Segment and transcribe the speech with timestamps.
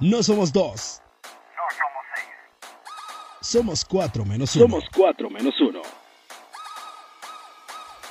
[0.00, 1.02] No somos dos.
[1.24, 2.28] No somos seis.
[3.40, 4.66] Somos cuatro menos uno.
[4.66, 5.82] Somos cuatro menos uno.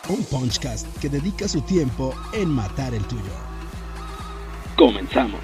[0.10, 3.32] Un Punchcast que dedica su tiempo en matar el tuyo.
[4.76, 5.40] Comenzamos.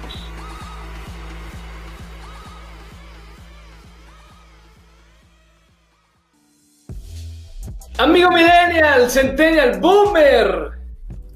[7.96, 10.72] Amigo Millennial, Centennial, Boomer,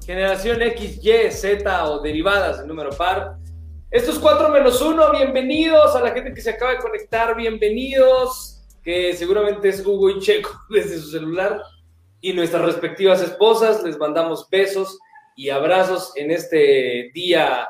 [0.05, 3.38] Generación X, Y, Z o derivadas en número par.
[3.91, 9.15] Estos cuatro menos uno, bienvenidos a la gente que se acaba de conectar, bienvenidos, que
[9.15, 11.59] seguramente es Hugo y Checo desde su celular
[12.21, 13.81] y nuestras respectivas esposas.
[13.81, 14.99] Les mandamos besos
[15.35, 17.67] y abrazos en este día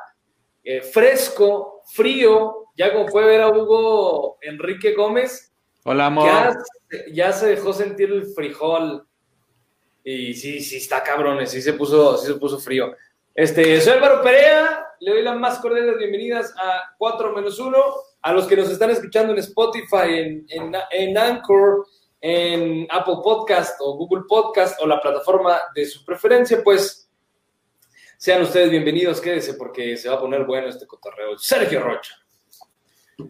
[0.65, 2.65] eh, fresco, frío.
[2.75, 5.53] Ya como puede ver a Hugo Enrique Gómez,
[5.85, 6.27] Hola, amor.
[6.27, 6.57] ya,
[7.13, 9.07] ya se dejó sentir el frijol.
[10.03, 12.93] Y sí, sí, está cabrón, sí se puso, sí se puso frío.
[13.35, 17.77] Este, soy Álvaro Perea, le doy las más cordiales bienvenidas a 4 menos 1,
[18.21, 21.85] a los que nos están escuchando en Spotify, en, en, Anchor,
[22.19, 27.09] en Apple Podcast o Google Podcast o la plataforma de su preferencia, pues
[28.17, 31.38] sean ustedes bienvenidos, quédese porque se va a poner bueno este cotorreo.
[31.38, 32.16] Sergio Rocha.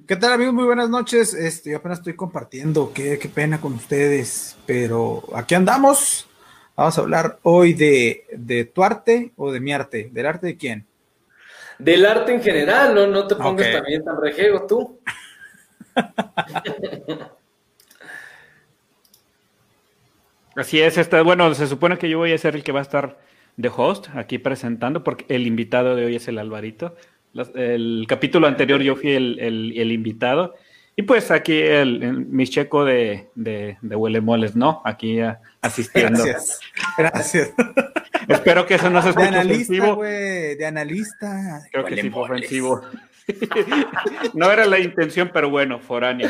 [0.08, 0.54] ¿Qué tal amigos?
[0.54, 1.34] Muy buenas noches.
[1.34, 6.29] Este, yo apenas estoy compartiendo, qué, qué pena con ustedes, pero aquí andamos.
[6.80, 10.08] Vamos a hablar hoy de, de tu arte o de mi arte.
[10.14, 10.86] ¿Del arte de quién?
[11.78, 14.98] Del arte en general, no, no te pongas también tan rejego tú.
[20.56, 22.84] Así es, este, bueno, se supone que yo voy a ser el que va a
[22.84, 23.20] estar
[23.58, 26.96] de host aquí presentando, porque el invitado de hoy es el Alvarito.
[27.34, 30.56] Las- el capítulo anterior yo fui el, el- el invitado.
[31.00, 34.82] Y pues aquí el, el- mi checo de, de, de huele moles, ¿no?
[34.84, 36.26] Aquí a- asistiendo.
[36.26, 36.60] Gracias.
[36.98, 37.54] Gracias.
[38.28, 39.96] Espero que eso no se De escuche analista, ofensivo.
[39.96, 40.56] güey.
[40.56, 41.62] De analista.
[41.72, 42.82] Creo que sí fue ofensivo.
[44.34, 46.28] no era la intención, pero bueno, foráneo.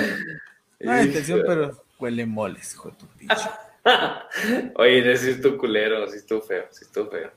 [0.79, 3.49] No hay intención, pero huele moles, hijo de tu pinche.
[4.75, 7.31] Oye, sí es tu culero, sí es tu feo, sí es tu feo.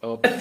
[0.00, 0.32] Oh, pues.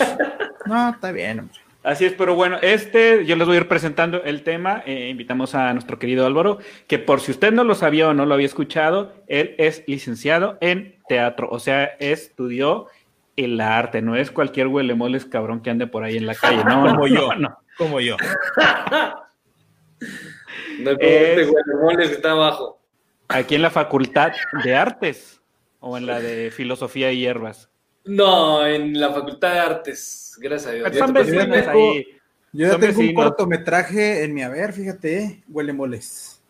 [0.68, 1.58] No, está bien, hombre.
[1.88, 4.84] Así es, pero bueno, este yo les voy a ir presentando el tema.
[4.86, 8.26] Eh, invitamos a nuestro querido Álvaro, que por si usted no lo sabía o no
[8.26, 12.88] lo había escuchado, él es licenciado en teatro, o sea, estudió
[13.38, 16.82] el arte, no es cualquier huelemoles cabrón que ande por ahí en la calle, no,
[16.82, 17.28] Como no, yo.
[17.34, 17.58] no, no.
[17.78, 18.18] Como yo.
[20.80, 22.80] No como Es- este guacamoles que está abajo.
[23.30, 24.32] Aquí en la Facultad
[24.64, 25.42] de Artes
[25.80, 27.70] o en la de Filosofía y Hierbas.
[28.08, 30.88] No, en la Facultad de Artes, gracias a Dios.
[30.98, 31.14] Son
[31.70, 32.08] ahí.
[32.54, 36.42] Yo ya tengo un cortometraje en mi haber, fíjate, eh, huele moles.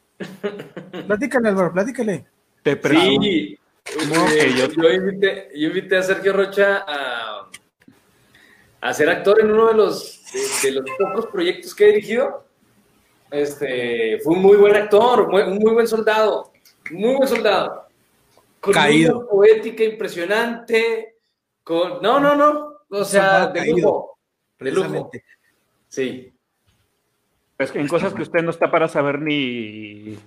[1.07, 2.25] Platícale, Álvaro, platícale.
[2.63, 3.21] Te presumo.
[3.21, 7.49] Sí, eh, yo- yo, invité, yo invité a Sergio Rocha a,
[8.81, 10.21] a ser actor en uno de los,
[10.61, 12.45] de, de los pocos proyectos que he dirigido.
[13.31, 16.51] Este, fue un muy buen actor, muy- un muy buen soldado,
[16.91, 17.85] muy buen soldado.
[18.59, 19.19] Con Caído.
[19.19, 21.15] una poética impresionante.
[21.67, 22.77] Con, no, no, no.
[22.89, 24.17] O sea, de lujo.
[24.57, 24.87] De lujo.
[24.87, 25.23] Precisamente.
[25.89, 26.33] Sí.
[27.57, 30.17] Pues en cosas que usted no está para saber ni,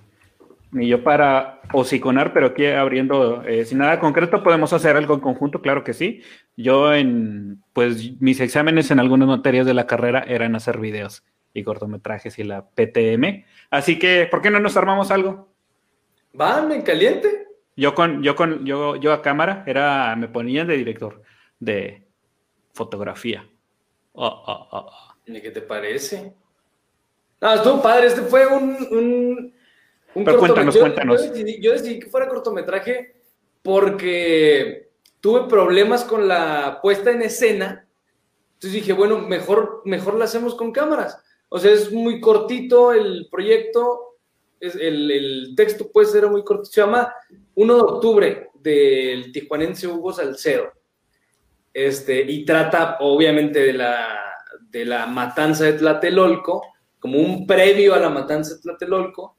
[0.71, 5.21] ni yo para hociconar, pero aquí abriendo, eh, sin nada concreto, podemos hacer algo en
[5.21, 6.21] conjunto, claro que sí.
[6.57, 11.23] Yo en, pues mis exámenes en algunas materias de la carrera eran hacer videos
[11.55, 13.45] y cortometrajes y la PTM.
[13.71, 15.51] Así que, ¿por qué no nos armamos algo?
[16.33, 17.47] ¿Van en caliente?
[17.75, 21.23] Yo con, yo con, yo, yo a cámara era, me ponían de director
[21.61, 22.05] de
[22.73, 23.47] fotografía.
[24.13, 25.13] Oh, oh, oh, oh.
[25.25, 26.33] ¿Y qué te parece?
[27.39, 28.07] No, estuvo padre.
[28.07, 28.75] Este fue un.
[28.91, 29.53] un,
[30.15, 30.75] un Pero cuéntanos, cortometraje.
[30.75, 31.21] Yo- cuéntanos.
[31.23, 33.15] Yo decidí, yo decidí que fuera cortometraje
[33.61, 34.89] porque
[35.21, 37.87] tuve problemas con la puesta en escena.
[38.55, 41.17] Entonces dije, bueno, mejor, mejor la hacemos con cámaras.
[41.49, 44.17] O sea, es muy cortito el proyecto.
[44.59, 46.65] Es, el, el texto, pues, era muy corto.
[46.65, 47.13] Se llama
[47.55, 50.71] 1 de octubre del tijuanense Hugo Salcedo.
[51.73, 54.35] Este, y trata, obviamente, de la,
[54.69, 56.63] de la matanza de Tlatelolco,
[56.99, 59.37] como un previo a la matanza de Tlatelolco.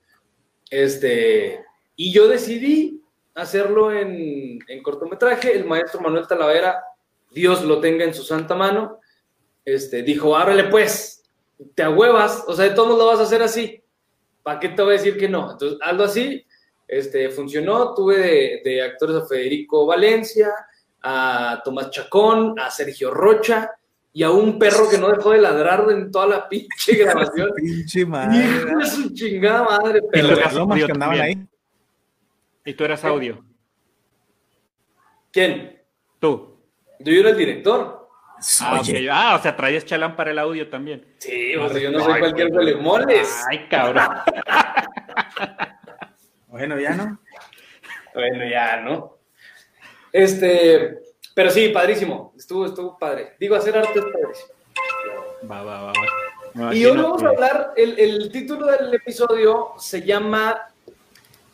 [0.70, 1.64] Este,
[1.96, 3.02] y yo decidí
[3.34, 5.54] hacerlo en, en cortometraje.
[5.54, 6.82] El maestro Manuel Talavera,
[7.30, 9.00] Dios lo tenga en su santa mano,
[9.64, 11.22] este, dijo, ábrele pues,
[11.74, 13.82] te ahuevas, o sea, de todos lo vas a hacer así.
[14.42, 15.52] ¿Para qué te voy a decir que no?
[15.52, 16.44] Entonces, hazlo así.
[16.88, 17.94] Este, funcionó.
[17.94, 20.50] Tuve de, de actores a Federico Valencia,
[21.02, 23.70] a Tomás Chacón, a Sergio Rocha
[24.12, 27.50] y a un perro que no dejó de ladrar en toda la pinche grabación.
[27.56, 28.38] Pinche madre.
[28.38, 31.38] Hijo de su chingada madre, Y pero los lomas que andaban también.
[31.38, 31.46] ahí.
[32.64, 33.44] Y tú eras audio.
[35.32, 35.81] ¿quién?
[36.20, 36.60] Tú.
[37.00, 38.08] Yo era el director.
[38.60, 39.08] Ah, okay.
[39.10, 41.14] ah, o sea, traías chalán para el audio también.
[41.19, 43.44] Sí, o sea, yo no soy cualquier moles.
[43.48, 44.05] Ay, cabrón.
[46.48, 47.19] bueno, ya no.
[48.14, 49.21] Bueno, ya, ¿no?
[50.12, 50.98] Este,
[51.34, 52.32] pero sí, padrísimo.
[52.36, 53.34] Estuvo, estuvo padre.
[53.40, 54.52] Digo, hacer arte es padrísimo.
[55.50, 55.92] Va, va, va.
[56.60, 56.74] va.
[56.74, 60.68] y hoy vamos a hablar, el, el, título del episodio se llama,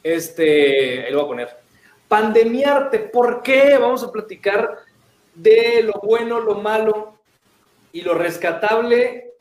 [0.03, 1.57] este, ahí lo voy a poner,
[2.09, 2.99] Pandemiarte.
[3.01, 3.77] ¿Por qué?
[3.79, 4.79] Vamos a platicar
[5.35, 7.19] de lo bueno, lo malo
[7.93, 9.33] y lo rescatable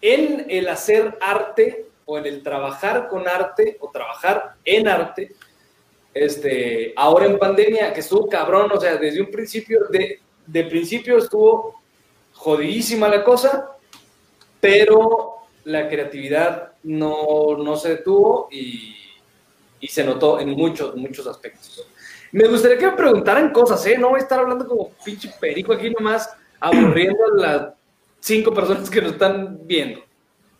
[0.00, 5.34] en el hacer arte o en el trabajar con arte o trabajar en arte
[6.14, 11.18] este, ahora en pandemia, que estuvo cabrón, o sea, desde un principio, de, de principio
[11.18, 11.80] estuvo
[12.32, 13.76] jodidísima la cosa,
[14.60, 18.96] pero la creatividad no, no se detuvo y,
[19.80, 21.86] y, se notó en muchos, muchos aspectos.
[22.32, 23.96] Me gustaría que me preguntaran cosas, ¿eh?
[23.98, 26.28] No voy a estar hablando como pinche perico aquí nomás,
[26.60, 27.72] aburriendo a las
[28.20, 30.02] cinco personas que nos están viendo.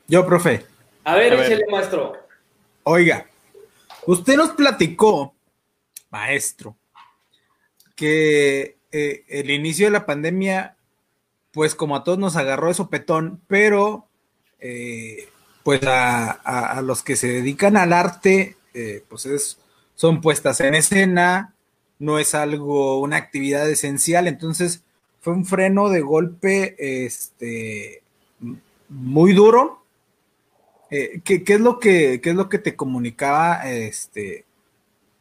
[0.06, 0.64] Yo, profe.
[1.04, 2.12] A ver, échale, maestro.
[2.84, 3.26] Oiga,
[4.06, 5.34] usted nos platicó
[6.12, 6.76] maestro,
[7.96, 10.76] que eh, el inicio de la pandemia,
[11.50, 14.06] pues como a todos nos agarró de sopetón, pero
[14.60, 15.28] eh,
[15.64, 19.58] pues a, los que se dedican al arte, eh, pues es,
[19.94, 21.54] son puestas en escena,
[21.98, 24.84] no es algo, una actividad esencial, entonces
[25.20, 26.76] fue un freno de golpe
[27.06, 28.02] este,
[28.88, 29.80] muy duro.
[30.90, 34.44] ¿qué, es lo que, ¿Qué es lo que te comunicaba este,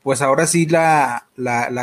[0.04, 1.28] pues ahora sí la,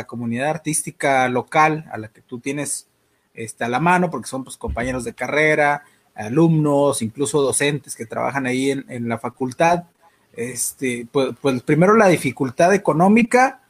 [0.07, 2.87] comunidad artística local a la que tú tienes
[3.33, 5.85] está a la mano, porque son pues, compañeros de carrera,
[6.15, 9.85] alumnos, incluso docentes que trabajan ahí en, la facultad.
[10.33, 13.61] Este, pues, pues, primero la dificultad económica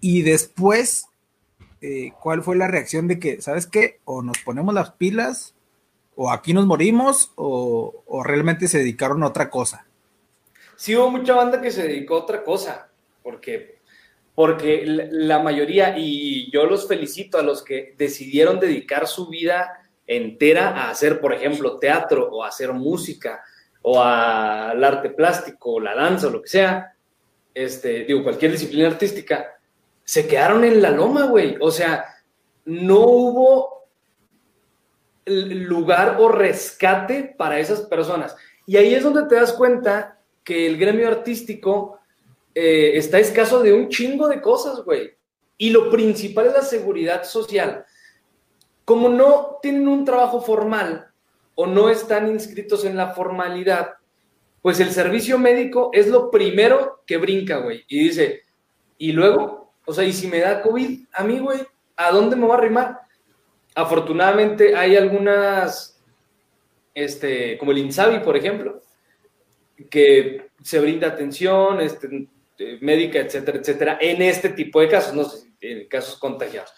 [0.00, 1.06] y después,
[1.80, 4.00] eh, ¿cuál fue la reacción de que, ¿sabes qué?
[4.04, 5.54] O nos ponemos las pilas,
[6.16, 9.86] o aquí nos morimos, o, o realmente se dedicaron a otra cosa.
[10.76, 12.89] Sí, hubo mucha banda que se dedicó a otra cosa
[13.30, 13.78] porque,
[14.34, 20.70] porque la mayoría, y yo los felicito a los que decidieron dedicar su vida entera
[20.70, 23.42] a hacer, por ejemplo, teatro o hacer música
[23.82, 26.94] o al arte plástico, o la danza o lo que sea,
[27.54, 29.58] este, digo, cualquier disciplina artística,
[30.04, 31.56] se quedaron en la loma, güey.
[31.60, 32.04] O sea,
[32.64, 33.88] no hubo
[35.24, 38.36] lugar o rescate para esas personas.
[38.66, 41.99] Y ahí es donde te das cuenta que el gremio artístico
[42.54, 45.12] eh, está escaso de un chingo de cosas, güey.
[45.56, 47.84] Y lo principal es la seguridad social.
[48.84, 51.08] Como no tienen un trabajo formal
[51.54, 53.94] o no están inscritos en la formalidad,
[54.62, 57.84] pues el servicio médico es lo primero que brinca, güey.
[57.88, 58.42] Y dice,
[58.98, 61.60] y luego, o sea, y si me da COVID a mí, güey,
[61.96, 63.00] ¿a dónde me va a arrimar?
[63.74, 66.00] Afortunadamente hay algunas,
[66.94, 68.82] este, como el INSABI, por ejemplo,
[69.88, 72.28] que se brinda atención, este, este,
[72.80, 76.72] médica, etcétera, etcétera, en este tipo de casos, no sé, en casos contagiados.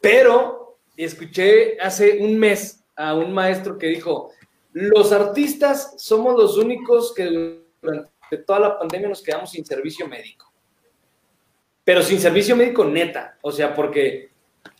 [0.00, 4.30] Pero escuché hace un mes a un maestro que dijo,
[4.72, 10.52] los artistas somos los únicos que durante toda la pandemia nos quedamos sin servicio médico.
[11.84, 14.30] Pero sin servicio médico neta, o sea, porque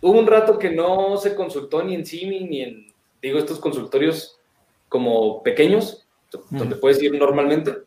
[0.00, 4.40] hubo un rato que no se consultó ni en CIMI ni en, digo, estos consultorios
[4.88, 6.06] como pequeños,
[6.50, 7.83] donde puedes ir normalmente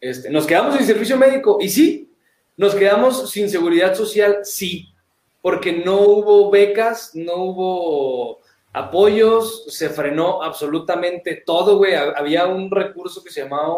[0.00, 2.12] este, nos quedamos sin servicio médico y sí,
[2.56, 4.92] nos quedamos sin seguridad social, sí,
[5.40, 8.40] porque no hubo becas, no hubo
[8.72, 11.94] apoyos, se frenó absolutamente todo, güey.
[11.94, 13.76] Había un recurso que se llamaba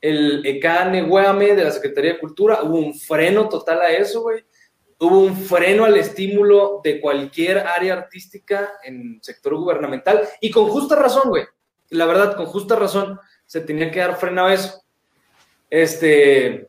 [0.00, 4.44] el ECANE de la Secretaría de Cultura, hubo un freno total a eso, güey.
[4.98, 10.96] Hubo un freno al estímulo de cualquier área artística en sector gubernamental y con justa
[10.96, 11.44] razón, güey.
[11.90, 14.81] La verdad, con justa razón se tenía que dar freno a eso.
[15.72, 16.68] Este,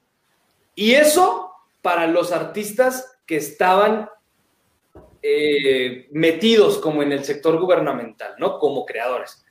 [0.76, 4.10] y eso para los artistas que estaban
[5.22, 8.60] eh, metidos como en el sector gubernamental, ¿no?
[8.60, 9.46] Como creadores.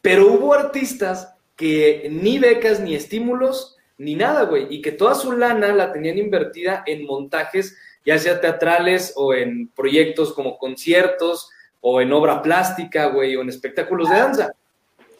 [0.00, 5.32] Pero hubo artistas que ni becas, ni estímulos, ni nada, güey, y que toda su
[5.32, 11.50] lana la tenían invertida en montajes, ya sea teatrales o en proyectos como conciertos
[11.82, 14.54] o en obra plástica, güey, o en espectáculos de danza,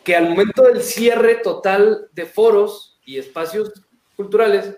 [0.03, 3.73] que al momento del cierre total de foros, y espacios
[4.17, 4.77] culturales,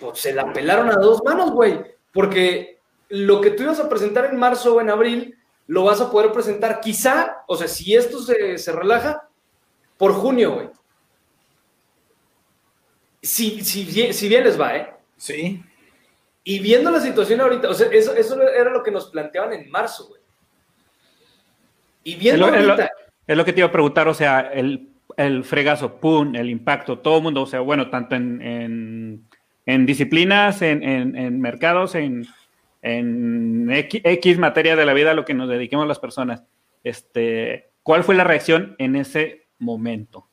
[0.00, 1.80] pues se la pelaron a dos manos, güey.
[2.12, 6.10] Porque lo que tú ibas a presentar en marzo o en abril, lo vas a
[6.10, 9.28] poder presentar quizá, o sea, si esto se, relaja,
[9.96, 10.68] por junio, güey.
[13.22, 14.94] Si, si, si bien les va, ¿eh?
[15.16, 15.62] Sí.
[16.42, 19.70] Y viendo la situación ahorita, o sea, eso, eso era lo que nos planteaban en
[19.70, 20.20] marzo, güey.
[22.02, 22.90] Y bien Es lo, es lo- gordita.
[23.26, 26.98] es lo que te iba a preguntar, o sea, el, el fregazo, pum, el impacto,
[26.98, 29.22] todo el mundo, o sea, bueno, tanto en,
[29.66, 32.26] en, disciplinas, en, en- mercados, en,
[32.82, 36.44] en X, materia de la vida a lo que nos dediquemos las personas.
[36.82, 40.26] Este, ¿Cuál fue la reacción en ese momento?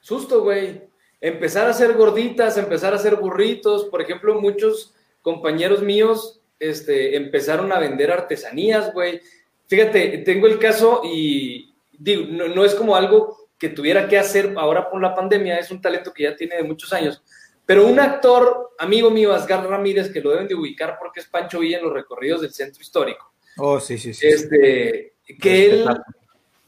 [0.00, 0.82] Susto, güey.
[1.20, 3.84] Empezar a hacer gorditas, empezar a hacer burritos.
[3.84, 9.20] Por ejemplo, muchos compañeros míos este, empezaron a vender artesanías, güey.
[9.68, 14.90] Fíjate, tengo el caso y digo, no es como algo que tuviera que hacer ahora
[14.90, 17.22] por la pandemia, es un talento que ya tiene de muchos años.
[17.64, 21.60] Pero un actor, amigo mío, Asgar Ramírez, que lo deben de ubicar porque es Pancho
[21.60, 23.32] Villa en los recorridos del centro histórico.
[23.58, 24.26] Oh, sí, sí, sí.
[24.26, 25.88] Este, que él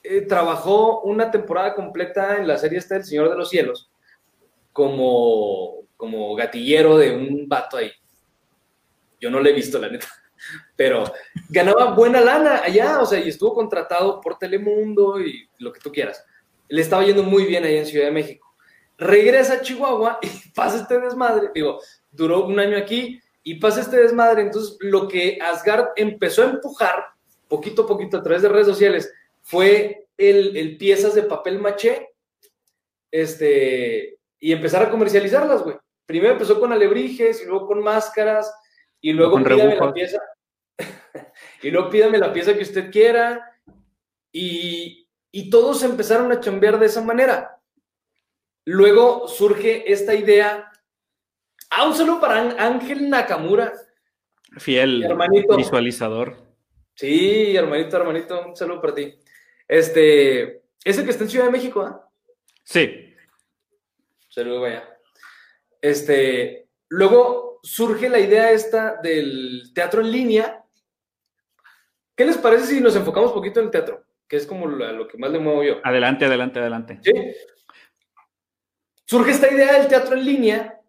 [0.04, 3.90] eh, trabajó una temporada completa en la serie esta del Señor de los Cielos
[4.72, 7.90] como, como gatillero de un vato ahí.
[9.20, 10.06] Yo no le he visto, la neta.
[10.76, 11.12] Pero
[11.48, 15.90] ganaba buena lana allá, o sea, y estuvo contratado por Telemundo y lo que tú
[15.90, 16.24] quieras.
[16.68, 18.54] Le estaba yendo muy bien ahí en Ciudad de México.
[18.96, 21.50] Regresa a Chihuahua y pasa este desmadre.
[21.54, 21.80] Digo,
[22.10, 24.42] duró un año aquí y pasa este desmadre.
[24.42, 27.04] Entonces, lo que Asgard empezó a empujar
[27.48, 32.08] poquito a poquito a través de redes sociales fue el, el piezas de papel maché
[33.14, 35.76] este, y empezar a comercializarlas, güey.
[36.04, 38.52] Primero empezó con alebrijes y luego con máscaras
[39.00, 40.18] y luego Con pídame la pieza
[41.62, 43.56] y luego pídame la pieza que usted quiera
[44.32, 45.03] y,
[45.36, 47.60] y todos empezaron a chambear de esa manera.
[48.64, 50.70] Luego surge esta idea.
[51.70, 53.72] Ah, un saludo para Án- Ángel Nakamura.
[54.58, 55.56] Fiel Hermanito.
[55.56, 56.36] visualizador.
[56.94, 59.18] Sí, hermanito, hermanito, un saludo para ti.
[59.66, 62.08] Este, ese que está en Ciudad de México, ¿ah?
[62.62, 63.00] Sí,
[64.28, 64.88] Saludo, vaya.
[65.80, 70.64] Este, luego surge la idea esta del teatro en línea.
[72.16, 74.03] ¿Qué les parece si nos enfocamos un poquito en el teatro?
[74.28, 75.80] Que es como lo, lo que más le muevo yo.
[75.84, 76.98] adelante, adelante, adelante.
[77.02, 77.12] ¿Sí?
[79.06, 80.80] Surge esta idea del teatro en línea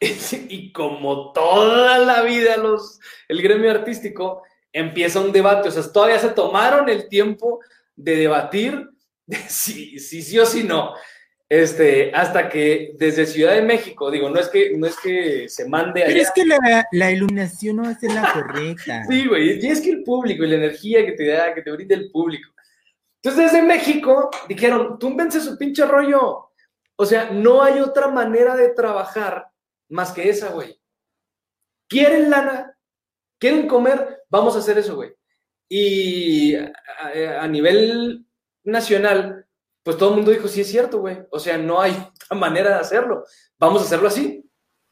[0.48, 6.18] y como toda la vida los, el gremio artístico empieza un debate, o sea, todavía
[6.18, 7.60] se tomaron el tiempo
[7.96, 8.88] de debatir
[9.26, 10.94] de si, si sí o si no.
[11.48, 15.68] Este, hasta que desde Ciudad de México, digo, no es que, no es que se
[15.68, 16.12] mande allá.
[16.12, 19.04] Pero es que la, la iluminación no va a ser la correcta.
[19.08, 21.72] Sí, güey, y es que el público y la energía que te da, que te
[21.72, 22.52] brinda el público.
[23.22, 26.50] Entonces, desde México dijeron, túmbense su pinche rollo.
[26.96, 29.48] O sea, no hay otra manera de trabajar
[29.88, 30.80] más que esa, güey.
[31.88, 32.76] ¿Quieren lana?
[33.38, 34.22] ¿Quieren comer?
[34.28, 35.12] Vamos a hacer eso, güey.
[35.68, 38.26] Y a, nivel
[38.64, 39.46] nacional,
[39.82, 41.18] pues todo el mundo dijo, sí es cierto, güey.
[41.30, 41.92] O sea, no hay
[42.24, 43.24] otra manera de hacerlo.
[43.58, 44.44] Vamos a hacerlo así.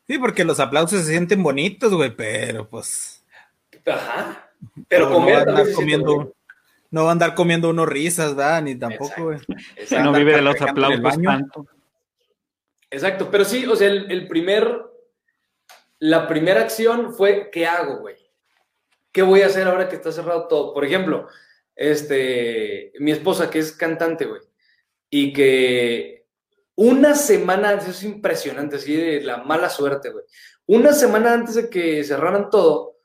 [0.06, 3.24] Sí, porque los aplausos se sienten bonitos, güey, pero pues.
[3.86, 4.50] Ajá.
[4.88, 6.34] Pero comer comiendo.
[6.90, 8.62] No va a andar comiendo uno risas, ¿verdad?
[8.62, 9.38] Ni tampoco, güey.
[9.88, 11.66] Que no vive de los aplausos tanto.
[12.90, 14.82] Exacto, pero sí, o sea, el, el primer,
[15.98, 18.16] la primera acción fue, ¿qué hago, güey?
[19.12, 20.72] ¿Qué voy a hacer ahora que está cerrado todo?
[20.72, 21.28] Por ejemplo,
[21.76, 24.40] este, mi esposa que es cantante, güey,
[25.10, 26.26] y que
[26.74, 30.24] una semana antes, es impresionante, así de la mala suerte, güey.
[30.66, 32.98] Una semana antes de que cerraran todo,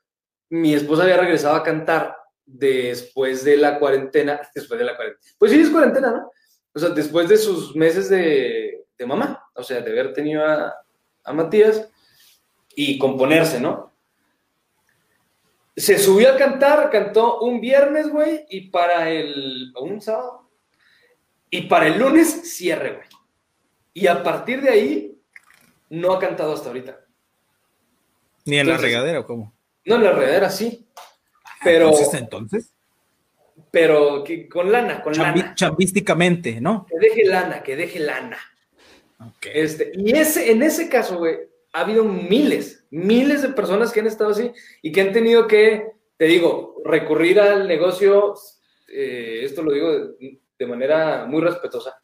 [0.50, 5.34] mi esposa había regresado a cantar después de la cuarentena, después de la cuarentena.
[5.38, 6.30] Pues sí, es cuarentena, ¿no?
[6.74, 10.74] O sea, después de sus meses de, de mamá, o sea, de haber tenido a,
[11.24, 11.88] a Matías
[12.74, 13.92] y componerse, ¿no?
[15.76, 19.72] Se subió a cantar, cantó un viernes, güey, y para el.
[19.80, 20.50] un sábado.
[21.50, 23.08] Y para el lunes, cierre, güey.
[23.92, 25.22] Y a partir de ahí,
[25.90, 27.00] no ha cantado hasta ahorita.
[28.44, 29.54] Ni en la regadera, ¿o cómo?
[29.84, 30.88] No, en la regadera sí.
[31.64, 32.70] Pero, Entonces, entonces,
[33.70, 35.54] pero que, con lana, con chambi- lana.
[35.54, 36.86] chambísticamente, ¿no?
[36.86, 38.38] Que deje lana, que deje lana.
[39.20, 39.46] Ok.
[39.52, 41.36] Este, y ese, en ese caso, güey,
[41.72, 44.50] ha habido miles, miles de personas que han estado así
[44.82, 48.34] y que han tenido que, te digo, recurrir al negocio,
[48.88, 52.00] eh, esto lo digo de, de manera muy respetuosa,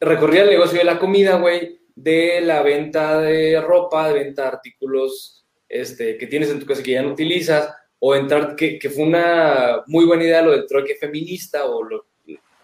[0.00, 4.48] recurrir al negocio de la comida, güey, de la venta de ropa, de venta de
[4.48, 8.90] artículos este, que tienes en tu casa que ya no utilizas, o entrar, que, que
[8.90, 12.06] fue una muy buena idea lo del trueque feminista o lo-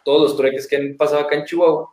[0.05, 1.93] todos los trueques que han pasado acá en Chihuahua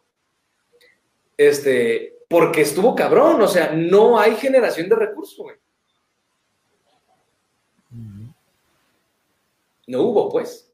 [1.38, 5.56] este, porque estuvo cabrón, o sea, no hay generación de recursos, güey.
[9.88, 10.72] No hubo, pues.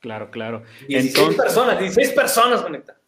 [0.00, 0.62] Claro, claro.
[0.88, 3.00] 16 Entonces, personas, 16 personas conectadas.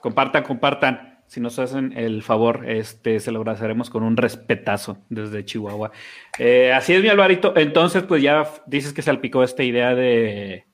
[0.00, 1.11] compartan, compartan.
[1.32, 5.90] Si nos hacen el favor, este, se lo agradeceremos con un respetazo desde Chihuahua.
[6.38, 7.56] Eh, así es, mi Alvarito.
[7.56, 10.66] Entonces, pues ya dices que salpicó esta idea de,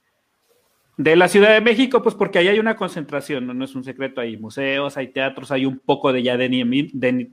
[0.96, 4.20] De la Ciudad de México, pues porque ahí hay una concentración, no, es un secreto,
[4.20, 6.48] hay museos, hay teatros, hay un poco de ya de,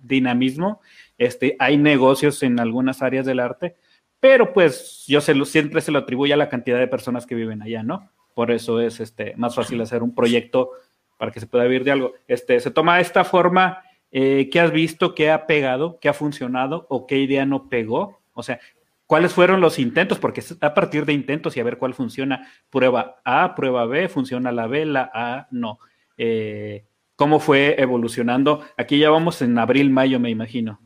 [0.04, 0.82] dinamismo,
[1.18, 3.76] este, hay negocios en algunas áreas del arte,
[4.20, 7.34] pero pues yo se lo, siempre se lo atribuye a la cantidad de personas que
[7.34, 8.12] viven allá, ¿no?
[8.36, 10.74] Por eso es este, más fácil hacer un proyecto
[11.18, 12.14] para que se pueda vivir de algo.
[12.28, 15.16] Este, se toma esta forma, eh, ¿qué has visto?
[15.16, 16.00] ¿Qué ha pegado?
[16.00, 16.86] ¿Qué ha funcionado?
[16.90, 18.22] ¿O qué idea no pegó?
[18.34, 18.60] O sea,
[19.06, 20.20] ¿cuáles fueron los intentos?
[20.20, 22.52] Porque a partir de intentos y a ver cuál funciona.
[22.70, 25.80] Prueba A, prueba B, funciona la B, la A, no.
[26.18, 28.66] Eh, ¿Cómo fue evolucionando?
[28.78, 30.82] Aquí ya vamos en abril, mayo, me imagino.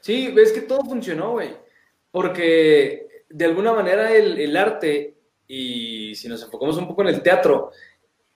[0.00, 1.50] Sí, es que todo funcionó, güey.
[2.10, 5.16] Porque de alguna manera el arte,
[5.48, 7.70] y si nos enfocamos un poco en el teatro,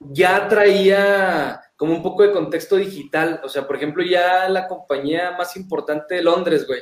[0.01, 3.41] ya traía como un poco de contexto digital.
[3.45, 6.81] O sea, por ejemplo, ya la compañía más importante de Londres, güey,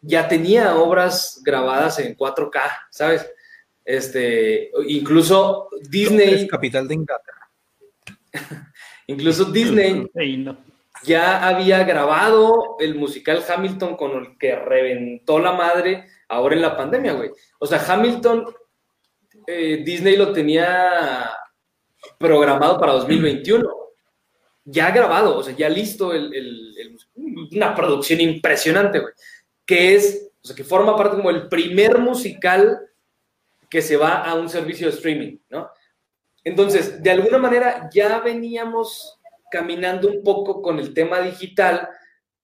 [0.00, 3.30] ya tenía obras grabadas en 4K, ¿sabes?
[3.84, 6.48] Este, incluso Disney.
[6.48, 7.50] capital de Inglaterra.
[9.06, 10.08] incluso Disney
[11.04, 16.76] ya había grabado el musical Hamilton con el que reventó la madre ahora en la
[16.76, 17.30] pandemia, güey.
[17.58, 18.46] O sea, Hamilton,
[19.46, 21.30] eh, Disney lo tenía
[22.18, 23.68] programado para 2021.
[24.64, 26.12] Ya grabado, o sea, ya listo
[27.16, 29.12] una producción impresionante, güey.
[29.64, 32.78] Que es, o sea, que forma parte como el primer musical
[33.68, 35.70] que se va a un servicio de streaming, ¿no?
[36.44, 39.18] Entonces, de alguna manera ya veníamos
[39.50, 41.88] caminando un poco con el tema digital,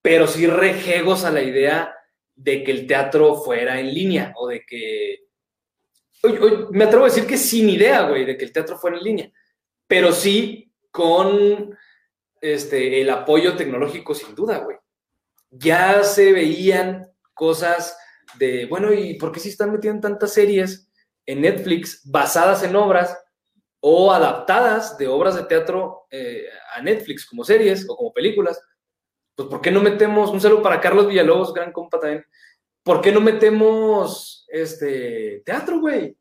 [0.02, 1.94] pero sí rejegos a la idea
[2.34, 5.24] de que el teatro fuera en línea o de que...
[6.70, 9.32] me atrevo a decir que sin idea, güey, de que el teatro fuera en línea
[9.86, 11.76] pero sí con
[12.40, 14.76] este, el apoyo tecnológico sin duda, güey.
[15.50, 17.96] Ya se veían cosas
[18.38, 20.90] de, bueno, ¿y por qué si están metiendo tantas series
[21.24, 23.16] en Netflix basadas en obras
[23.80, 28.60] o adaptadas de obras de teatro eh, a Netflix como series o como películas?
[29.34, 32.24] Pues ¿por qué no metemos, un saludo para Carlos Villalobos, gran compa también,
[32.82, 36.16] ¿por qué no metemos este teatro, güey?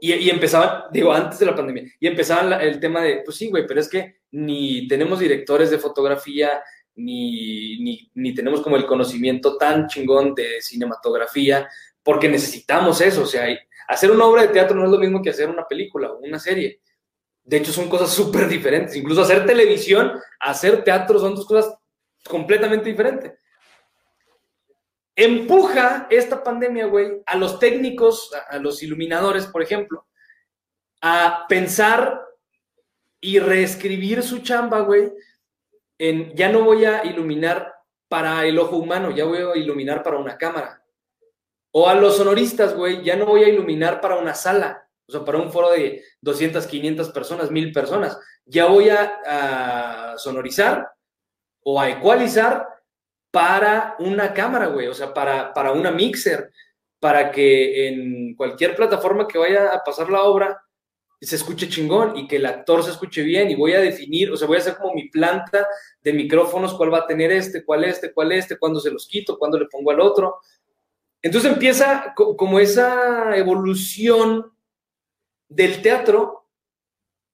[0.00, 3.66] Y, empezaban, digo, antes de la pandemia, y empezaban el tema de, pues sí, güey,
[3.66, 6.62] pero es que ni tenemos directores de fotografía,
[6.94, 11.68] ni, ni, ni, tenemos como el conocimiento tan chingón de cinematografía,
[12.02, 13.46] porque necesitamos eso, o sea,
[13.88, 16.38] hacer una obra de teatro no es lo mismo que hacer una película o una
[16.38, 16.80] serie.
[17.42, 18.94] De hecho, son cosas súper diferentes.
[18.94, 21.74] Incluso hacer televisión, hacer teatro son dos cosas
[22.28, 23.32] completamente diferentes
[25.18, 30.06] empuja esta pandemia, güey, a los técnicos, a, los iluminadores, por ejemplo,
[31.02, 32.22] a pensar
[33.20, 35.12] y reescribir su chamba, güey,
[35.98, 37.74] en ya no voy a iluminar
[38.08, 40.84] para el ojo humano, ya voy a iluminar para una cámara.
[41.72, 45.24] O a los sonoristas, güey, ya no voy a iluminar para una sala, o sea,
[45.24, 48.16] para un foro de 200, 500 personas, 1000 personas.
[48.44, 50.88] Ya voy a, a sonorizar
[51.64, 52.77] o a ecualizar
[53.30, 56.50] para una cámara, güey, o sea, para, para una mixer,
[57.00, 60.62] para que en cualquier plataforma que vaya a pasar la obra
[61.20, 64.36] se escuche chingón y que el actor se escuche bien y voy a definir, o
[64.36, 65.66] sea, voy a hacer como mi planta
[66.00, 69.36] de micrófonos, cuál va a tener este, cuál este, cuál este, cuándo se los quito,
[69.36, 70.36] cuándo le pongo al otro.
[71.20, 74.52] Entonces empieza como esa evolución
[75.48, 76.46] del teatro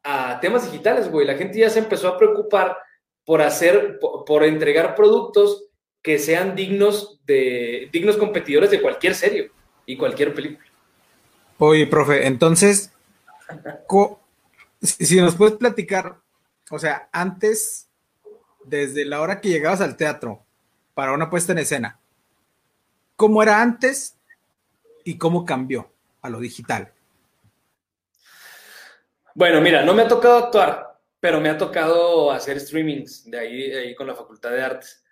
[0.02, 1.26] a temas digitales, güey.
[1.26, 2.78] La gente ya se empezó a preocupar
[3.24, 5.68] por hacer, por entregar productos
[6.04, 9.50] que sean dignos de dignos competidores de cualquier serie
[9.86, 10.68] y cualquier película.
[11.56, 12.92] Oye, profe, entonces,
[14.82, 16.18] si nos puedes platicar,
[16.70, 17.88] o sea, antes,
[18.64, 20.44] desde la hora que llegabas al teatro
[20.92, 21.98] para una puesta en escena,
[23.16, 24.18] ¿cómo era antes
[25.04, 25.90] y cómo cambió
[26.20, 26.92] a lo digital?
[29.34, 33.70] Bueno, mira, no me ha tocado actuar, pero me ha tocado hacer streamings de ahí,
[33.70, 35.03] de ahí con la Facultad de Artes.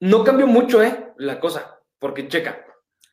[0.00, 1.12] No cambió mucho, ¿eh?
[1.16, 2.64] La cosa, porque checa.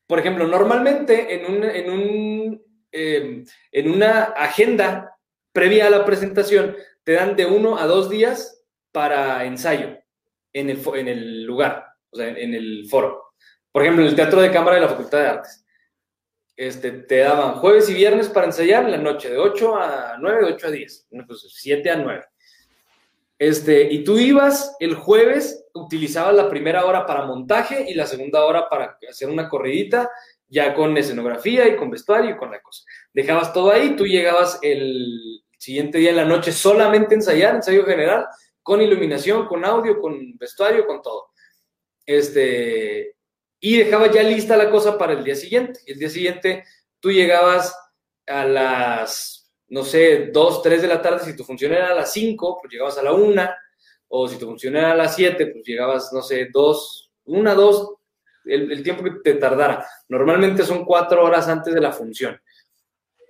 [0.08, 5.18] Por ejemplo, normalmente en, un, en, un, em, en una agenda
[5.52, 9.98] previa a la presentación te dan de uno a dos días para ensayo
[10.52, 13.34] en el, en el lugar, o sea, en el foro.
[13.74, 15.66] Por ejemplo, en el Teatro de Cámara de la Facultad de Artes.
[16.56, 20.46] Este, te daban jueves y viernes para ensayar en la noche, de 8 a 9,
[20.46, 22.26] de 8 a 10, pues 7 a 9.
[23.40, 28.46] Este, y tú ibas el jueves, utilizabas la primera hora para montaje y la segunda
[28.46, 30.10] hora para hacer una corridita,
[30.48, 32.84] ya con escenografía y con vestuario y con la cosa.
[33.12, 37.86] Dejabas todo ahí, tú llegabas el siguiente día en la noche solamente a ensayar, ensayo
[37.86, 38.28] general,
[38.62, 41.32] con iluminación, con audio, con vestuario, con todo.
[42.06, 43.16] Este,
[43.60, 45.80] y dejabas ya lista la cosa para el día siguiente.
[45.86, 46.64] El día siguiente
[47.00, 47.76] tú llegabas
[48.28, 52.12] a las, no sé, 2, 3 de la tarde, si tu función era a las
[52.14, 53.50] 5, pues llegabas a la 1,
[54.16, 57.94] o si tu función era a las 7, pues llegabas, no sé, 2, 1, 2,
[58.46, 59.84] el, el tiempo que te tardara.
[60.08, 62.40] Normalmente son 4 horas antes de la función.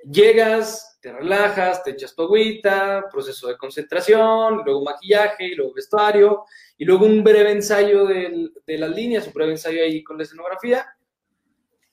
[0.03, 6.43] Llegas, te relajas, te echas tu agüita, proceso de concentración, luego maquillaje, y luego vestuario,
[6.77, 10.23] y luego un breve ensayo de, de las líneas, un breve ensayo ahí con la
[10.23, 10.85] escenografía,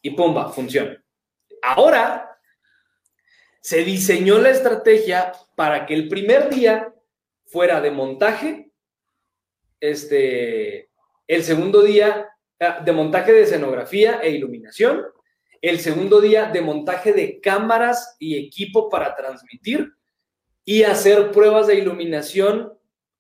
[0.03, 1.01] y pumba, funciona.
[1.63, 2.41] Ahora
[3.61, 6.93] se diseñó la estrategia para que el primer día
[7.47, 8.70] fuera de montaje,
[9.81, 10.91] este,
[11.27, 12.29] el segundo día
[12.61, 15.07] ah, de montaje de escenografía e iluminación,
[15.63, 19.93] el segundo día de montaje de cámaras y equipo para transmitir
[20.65, 22.73] y hacer pruebas de iluminación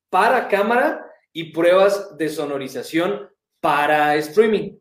[0.08, 4.78] para cámara y pruebas de sonorización para streaming.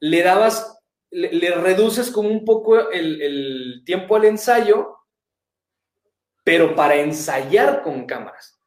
[0.00, 0.78] Le dabas,
[1.10, 4.98] le, reduces como un poco el, el tiempo al ensayo,
[6.42, 8.60] pero para ensayar con cámaras.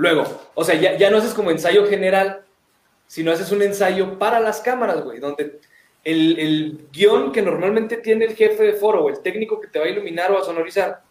[0.00, 2.42] Luego, o sea, ya, ya no haces como ensayo general,
[3.06, 5.60] sino haces un ensayo para las cámaras, güey, donde
[6.04, 9.78] el, el, guion que normalmente tiene el jefe de foro o el técnico que te
[9.78, 11.02] va a iluminar o a sonorizar,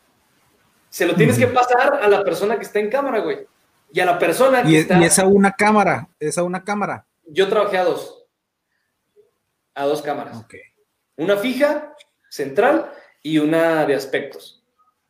[0.90, 3.46] se lo tienes que pasar a la persona que está en cámara, güey.
[3.94, 5.00] Y a la persona que y, está...
[5.00, 7.06] y es a una cámara, es a una cámara.
[7.28, 8.26] Yo trabajé a dos.
[9.76, 10.36] A dos cámaras.
[10.46, 10.62] Okay.
[11.16, 11.94] Una fija,
[12.28, 14.64] central, y una de aspectos.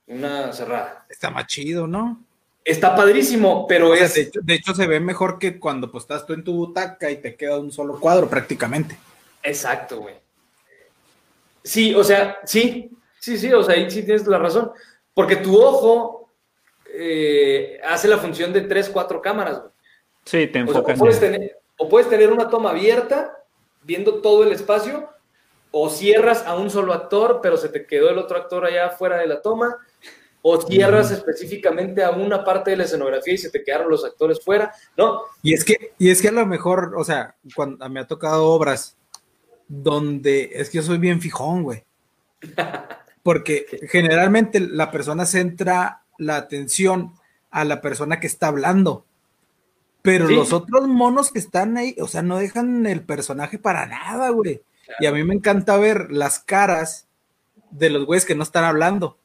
[0.06, 1.06] Una cerrada.
[1.08, 2.26] Está más chido, ¿no?
[2.70, 4.14] Está padrísimo, pero O sea, es...
[4.16, 7.10] de, hecho, de hecho, se ve mejor que cuando pues, estás tú en tu butaca
[7.10, 8.98] y te queda un solo cuadro prácticamente.
[9.42, 10.16] Exacto, güey.
[11.64, 14.72] Sí, o sea, sí, sí, sí, o sea, ahí sí tienes la razón.
[15.14, 16.30] Porque tu ojo
[16.94, 19.72] eh, hace la función de tres, cuatro cámaras, güey.
[20.26, 21.00] Sí, te O, sea, o, enfocas.
[21.00, 23.36] puedes en- tener, o puedes tener una toma abierta,
[23.82, 25.10] viendo todo el espacio,
[25.72, 29.18] o cierras a un solo actor, pero se te quedó el otro actor allá fuera
[29.18, 29.78] de la toma,
[30.42, 34.40] o cierras específicamente a una parte de la escenografía y se te quedaron los actores
[34.44, 35.22] fuera, ¿no?
[35.44, 38.46] Y es que, y es que a lo mejor, o sea, cuando me ha tocado
[38.48, 38.96] obras
[39.68, 41.84] donde es que yo soy bien fijón, güey.
[43.24, 47.14] Porque generalmente la persona centra la atención
[47.52, 49.06] a la persona que está hablando.
[50.02, 50.36] Pero Sí.
[50.36, 54.62] los otros monos que están ahí, o sea, no dejan el personaje para nada, güey.
[55.00, 57.08] Y a mí me encanta ver las caras
[57.70, 59.19] de los güeyes que no están hablando.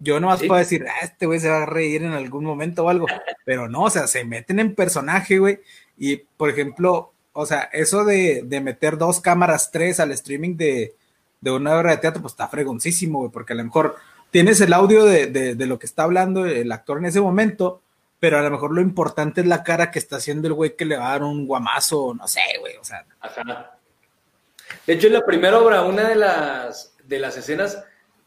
[0.00, 0.46] Yo nomás Sí.
[0.48, 3.06] puedo decir, ah, este güey se va a reír en algún momento o algo,
[3.44, 5.60] pero no, o sea, se meten en personaje, güey.
[5.98, 10.94] Y, por ejemplo, o sea, eso de, de meter dos cámaras, tres al streaming de,
[11.40, 13.96] de una obra de teatro, pues está fregoncísimo, güey, porque a lo mejor
[14.30, 17.82] tienes el audio de, de, de lo que está hablando el actor en ese momento,
[18.18, 20.84] pero a lo mejor lo importante es la cara que está haciendo el güey que
[20.84, 23.76] le va a dar un guamazo, no sé, güey, o sea, Ajá.
[24.86, 27.82] De hecho, en la primera obra, una de las, de las escenas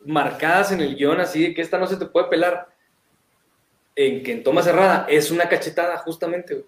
[0.06, 2.68] marcadas en el guion, así de que esta no se te puede pelar,
[3.96, 6.66] en que en toma cerrada, es una cachetada, justamente, güey.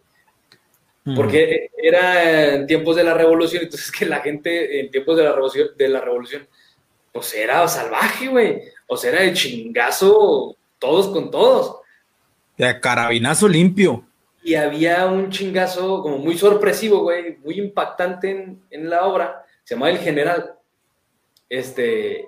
[1.15, 5.33] Porque era en tiempos de la revolución, entonces que la gente en tiempos de la
[5.33, 6.47] revolución, de la revolución
[7.13, 8.63] pues era salvaje, güey.
[8.87, 11.77] O sea, era de chingazo todos con todos.
[12.57, 14.05] de carabinazo limpio.
[14.43, 19.45] Y había un chingazo como muy sorpresivo, güey, muy impactante en, en la obra.
[19.63, 20.55] Se llamaba El General.
[21.47, 22.27] Este.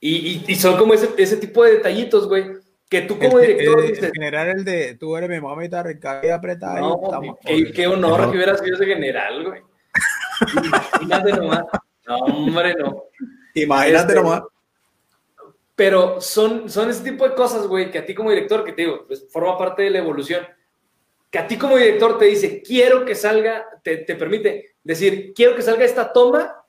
[0.00, 2.46] Y, y- y son como ese, ese tipo de detallitos, güey,
[2.88, 5.82] que tú como El- director el- dices, en general el de tú eres mi mamita,
[5.82, 6.80] recaída, apretada.
[6.80, 7.00] no,
[7.44, 9.60] qué, qué honor que hubiera sido ese general, güey.
[10.64, 11.64] Imagínate nomás.
[12.06, 13.04] No, hombre, no.
[13.54, 14.42] Imagínate Este, nomás.
[15.76, 18.82] Pero son, son ese tipo de cosas, güey, que a ti como director, que te
[18.82, 20.46] digo, pues, forma parte de la evolución,
[21.30, 25.56] que a ti como director te dice, quiero que salga, te, te permite decir, quiero
[25.56, 26.63] que salga esta toma,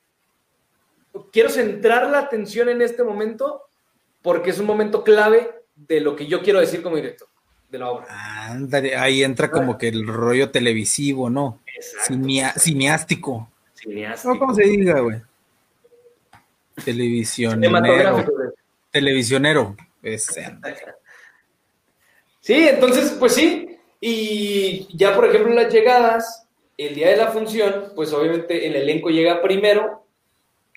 [1.32, 3.63] quiero centrar la atención en este momento,
[4.21, 7.28] porque es un momento clave de lo que yo quiero decir como director
[7.69, 8.08] de la obra.
[8.49, 11.62] Ándale, ahí entra como que el rollo televisivo, ¿no?
[12.58, 13.49] Cineástico.
[13.75, 14.34] Cineástico.
[14.34, 15.21] No, ¿cómo se diga, güey?
[16.84, 18.25] Televisionero.
[18.91, 19.75] Televisionero.
[22.41, 23.78] Sí, entonces, pues sí.
[23.99, 26.47] Y ya, por ejemplo, las llegadas,
[26.78, 30.04] el día de la función, pues obviamente el elenco llega primero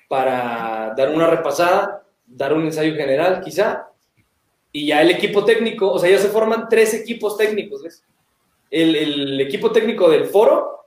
[0.08, 3.88] para dar una repasada, dar un ensayo general, quizá.
[4.72, 8.02] Y ya el equipo técnico, o sea, ya se forman tres equipos técnicos, ¿ves?
[8.70, 10.86] El, el equipo técnico del foro,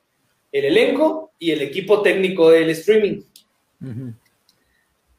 [0.52, 3.22] el elenco y el equipo técnico del streaming.
[3.82, 4.14] Ujú.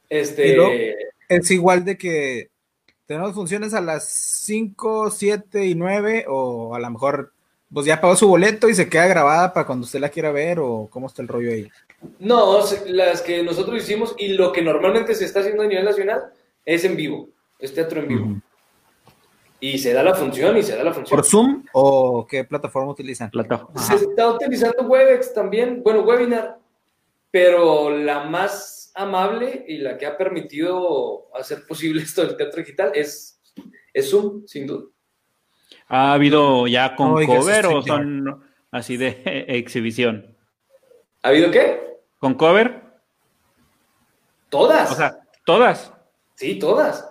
[0.09, 0.95] Este,
[1.27, 2.49] es igual de que
[3.05, 7.32] tenemos funciones a las 5, 7 y 9, o a lo mejor
[7.73, 10.59] pues ya pagó su boleto y se queda grabada para cuando usted la quiera ver
[10.59, 11.69] o cómo está el rollo ahí.
[12.19, 16.31] No, las que nosotros hicimos y lo que normalmente se está haciendo a nivel nacional
[16.65, 18.41] es en vivo, es teatro en vivo.
[19.59, 21.17] Y se da la función y se da la función.
[21.17, 23.31] ¿Por Zoom o qué plataforma utilizan?
[23.75, 26.59] Se está utilizando Webex también, bueno, webinar,
[27.31, 32.91] pero la más amable y la que ha permitido hacer posible esto del teatro digital
[32.93, 33.39] es,
[33.93, 34.92] es Zoom, sin duda.
[35.93, 40.35] ¿Ha habido ya con cover o son así de exhibición?
[41.21, 41.99] ¿Ha habido qué?
[42.17, 42.81] ¿Con cover?
[44.49, 44.91] Todas.
[44.91, 45.93] O sea, todas.
[46.33, 47.07] Sí, todas.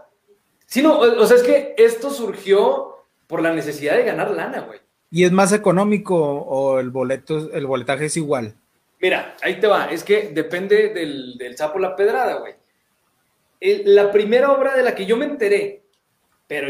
[0.67, 4.81] Sí, no, o sea, es que esto surgió por la necesidad de ganar lana, güey.
[5.13, 8.57] ¿Y es más económico o el boleto, el boletaje es igual?
[9.01, 12.55] Mira, ahí te va, es que depende del, del sapo la pedrada, güey.
[13.61, 15.85] la primera obra de la que yo me enteré,
[16.49, 16.69] pero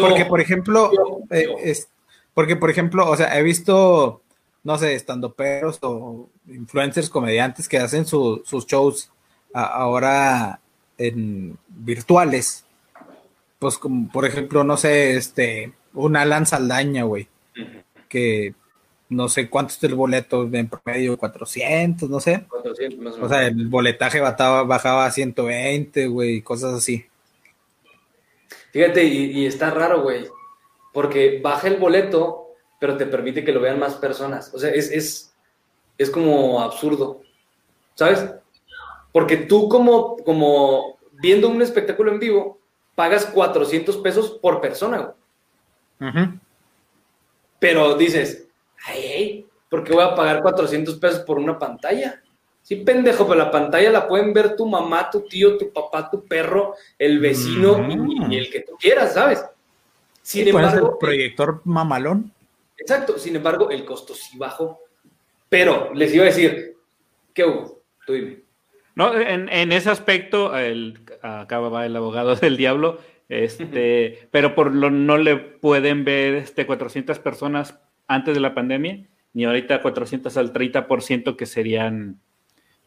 [0.00, 0.90] porque, por ejemplo,
[1.30, 1.88] eh, es,
[2.34, 4.22] porque, por ejemplo, o sea, he visto,
[4.62, 9.10] no sé, estando perros o influencers, comediantes que hacen sus shows
[9.52, 10.60] ahora
[10.98, 12.64] en virtuales.
[13.58, 17.28] Pues, como, por ejemplo, no sé, este, un Alan Saldaña, güey,
[18.08, 18.54] que
[19.08, 22.44] no sé cuánto es el boleto en promedio, 400, no sé.
[22.48, 23.30] 400 más o menos.
[23.30, 27.04] O sea, el boletaje bajaba, bajaba a 120, güey, cosas así.
[28.72, 30.26] Fíjate, y, está raro, güey,
[30.92, 32.48] porque baja el boleto,
[32.80, 34.52] pero te permite que lo vean más personas.
[34.54, 35.34] O sea, es, es,
[35.98, 37.20] es como absurdo,
[37.94, 38.28] ¿sabes?
[39.12, 42.58] Porque tú como, como viendo un espectáculo en vivo,
[42.94, 46.28] pagas 400 pesos por persona, güey.
[47.58, 48.48] Pero dices,
[48.86, 52.20] ay, ¿por qué voy a pagar 400 pesos por una pantalla?
[52.62, 56.24] Sí, pendejo, pero la pantalla la pueden ver tu mamá, tu tío, tu papá, tu
[56.24, 58.32] perro, el vecino y, mm.
[58.32, 59.44] el que tú quieras, ¿sabes?
[60.22, 60.92] Sin embargo.
[60.92, 62.32] El proyector mamalón.
[62.78, 64.80] Exacto, sin embargo, el costo sí bajó.
[65.48, 66.76] Pero les iba a decir,
[67.34, 67.82] ¿qué hubo?
[68.06, 68.42] Tú dime.
[68.94, 74.90] No, en, ese aspecto, el, acá va el abogado del diablo, este, pero por lo
[74.90, 80.52] no le pueden ver este 400 personas antes de la pandemia, ni ahorita 400 al
[80.52, 82.20] 30% que serían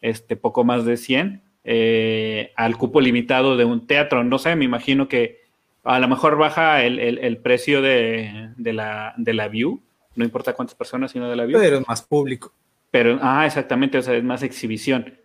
[0.06, 4.24] este, poco más de 100, eh, al cupo limitado de un teatro.
[4.24, 5.42] No sé, me imagino que
[5.84, 9.82] a lo mejor baja el, precio de, la, de la view,
[10.16, 11.60] no importa cuántas personas, sino de la view.
[11.60, 12.54] Pero es más público.
[12.92, 15.18] Pero, ah, exactamente, o sea, es más exhibición.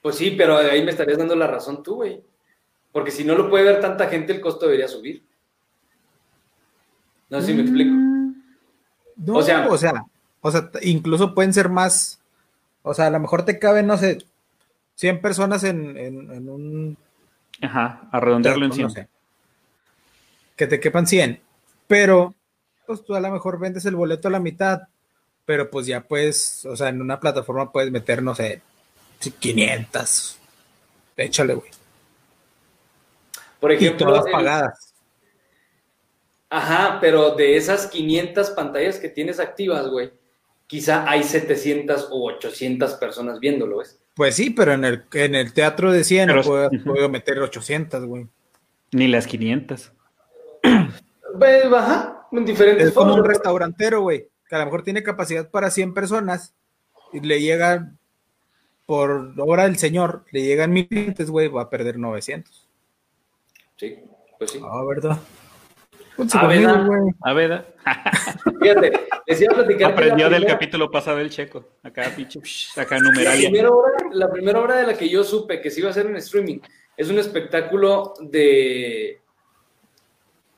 [0.00, 2.22] Pues sí, pero ahí me estarías dando la razón tú, güey.
[2.92, 5.24] Porque si no lo puede ver tanta gente, el costo debería subir.
[7.28, 7.90] No sé si me explico.
[7.90, 8.34] Mm,
[9.34, 10.04] o sea, o sea,
[10.40, 12.17] o sea, incluso pueden ser más
[12.82, 14.18] o sea, a lo mejor te caben, no sé,
[14.96, 16.96] 100 personas en, un...
[17.62, 19.08] Ajá, a redondearlo en 100.
[20.56, 21.40] que te quepan 100.
[21.86, 22.34] Pero,
[22.86, 24.82] pues tú a lo mejor vendes el boleto a la mitad,
[25.44, 28.60] pero pues ya puedes, o sea, en una plataforma puedes meter, no sé,
[29.38, 30.38] 500.
[31.16, 31.70] Échale, güey.
[33.58, 34.94] Por ejemplo, y todas pagadas.
[36.50, 40.12] Ajá, pero de esas 500 pantallas que tienes activas, güey,
[40.68, 43.98] quizá hay 700 o 800 personas viéndolo, ¿ves?
[44.14, 46.42] Pues sí, pero en el, en el teatro de 100
[46.84, 48.26] puedo, meter 800, güey.
[48.92, 49.92] Ni las 500.
[51.38, 55.48] Pues, ajá, en diferentes Es como un restaurantero, güey, que a lo mejor tiene capacidad
[55.50, 56.54] para 100 personas
[57.12, 57.98] y le llegan,
[58.86, 62.68] por obra del señor, le llegan mil clientes, güey, va a perder 900.
[63.76, 63.98] Sí,
[64.38, 64.60] pues sí.
[64.64, 65.18] Ah, ¿verdad?
[67.22, 67.64] a ver,
[68.60, 69.92] Fíjate, decía platicar.
[69.92, 71.64] Aprendió del capítulo pasado el checo.
[71.82, 72.40] Acá, pinche,
[72.76, 73.44] acá numeralia.
[73.44, 75.92] La primera, hora, la primera hora de la que yo supe que se iba a
[75.92, 76.58] hacer en streaming
[76.96, 79.20] es un espectáculo de.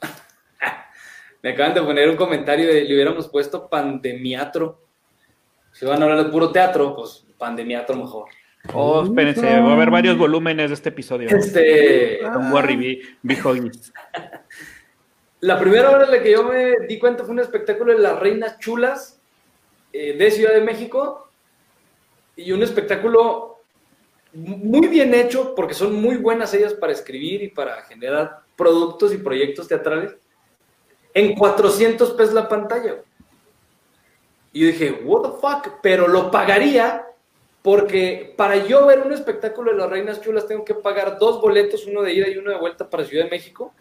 [1.42, 4.80] Me acaban de poner un comentario de le hubiéramos puesto pandemiatro.
[5.72, 8.28] Si van a hablar de puro teatro, pues pandemiatro mejor.
[8.72, 11.28] Oh, espérense, va a haber varios volúmenes de este episodio.
[11.28, 12.20] Este.
[12.32, 13.38] Con Warry B.
[15.40, 18.18] La primera hora en la que yo me di cuenta fue un espectáculo de las
[18.18, 19.18] Reinas Chulas
[19.90, 21.30] eh, de Ciudad de México
[22.36, 23.62] y un espectáculo
[24.34, 29.16] muy bien hecho porque son muy buenas ellas para escribir y para generar productos y
[29.18, 30.14] proyectos teatrales.
[31.14, 32.96] En 400 pesos la pantalla.
[34.52, 37.06] Y yo dije, what the fuck, pero lo pagaría
[37.62, 41.86] porque para yo ver un espectáculo de las Reinas Chulas tengo que pagar dos boletos,
[41.86, 43.72] uno de ida y uno de vuelta para Ciudad de México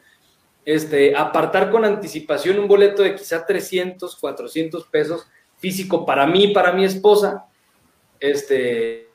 [0.65, 6.71] este, apartar con anticipación un boleto de quizá 300, 400 pesos físico para mí, para
[6.71, 7.45] mi esposa,
[8.19, 9.09] este,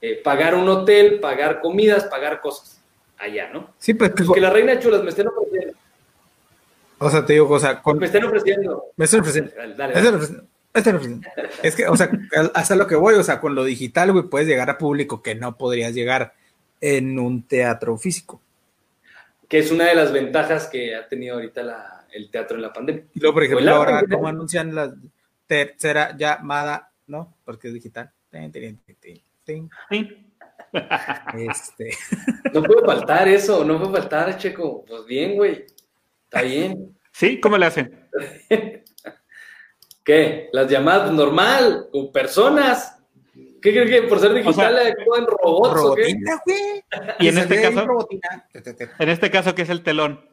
[0.00, 2.80] eh, pagar un hotel, pagar comidas, pagar cosas
[3.18, 3.70] allá, ¿no?
[3.78, 5.78] Sí, pues que la reina chulas me estén ofreciendo.
[6.98, 8.84] O sea, te digo, o sea, con, Me están ofreciendo.
[8.96, 9.52] me estoy ofreciendo.
[9.56, 10.12] Dale, dale.
[10.74, 11.28] Me estoy ofreciendo.
[11.62, 12.10] Es que, o sea,
[12.54, 15.34] hasta lo que voy, o sea, con lo digital, güey, puedes llegar a público que
[15.34, 16.34] no podrías llegar
[16.80, 18.41] en un teatro físico.
[19.52, 22.72] Que es una de las ventajas que ha tenido ahorita la- el teatro en la
[22.72, 23.04] pandemia.
[23.12, 24.16] Y luego, por ejemplo, la ahora, pandemia.
[24.16, 24.94] como anuncian la
[25.46, 27.36] tercera llamada, ¿no?
[27.44, 28.10] Porque es digital.
[31.34, 31.90] Este,
[32.54, 34.86] No puede faltar eso, no puede faltar, Checo.
[34.86, 35.66] Pues bien, güey.
[36.24, 36.96] Está bien.
[37.12, 37.38] ¿Sí?
[37.38, 38.08] ¿Cómo le hacen?
[40.02, 40.48] ¿Qué?
[40.52, 43.01] Las llamadas normal, con personas.
[43.62, 46.02] ¿Qué crees que por ser digital sea, actúan robots o qué?
[46.02, 46.84] robotina, güey.
[47.20, 48.48] Y en este ahí caso, robotina.
[48.98, 50.28] En este caso, ¿qué es el telón?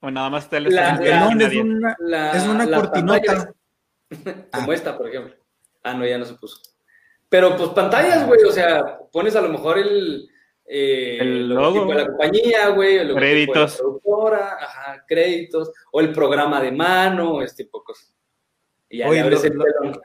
[0.00, 2.80] O nada más está el La- El la- telón es una, La- es una las
[2.80, 3.52] cortinota.
[4.52, 5.34] Como esta, por ejemplo.
[5.82, 6.60] Ah, no, ya no se puso.
[7.28, 10.28] Pero pues pantallas, güey, o sea, pones a lo mejor el,
[10.66, 11.84] eh, El logo.
[11.86, 13.76] de la compañía, güey, el Créditos.
[13.76, 18.14] de la productora, ajá, créditos, o el programa de mano, este tipo de cosas.
[18.88, 20.00] Y ya Oye, lo- el lo- telón.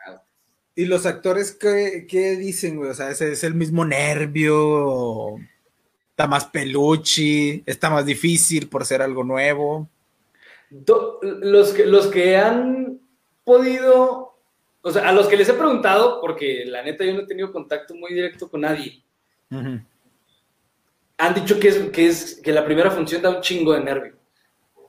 [0.75, 2.89] Y los actores, ¿qué, qué dicen, güey?
[2.89, 5.35] O sea, ¿ese es el mismo nervio?
[6.09, 7.63] ¿Está más peluchi?
[7.65, 9.89] ¿Está más difícil por ser algo nuevo?
[11.21, 12.99] Los que, los que han
[13.43, 14.35] podido,
[14.81, 17.51] o sea, a los que les he preguntado, porque la neta yo no he tenido
[17.51, 19.03] contacto muy directo con nadie,
[21.17, 24.15] han dicho que es, que es que la primera función da un chingo de nervio.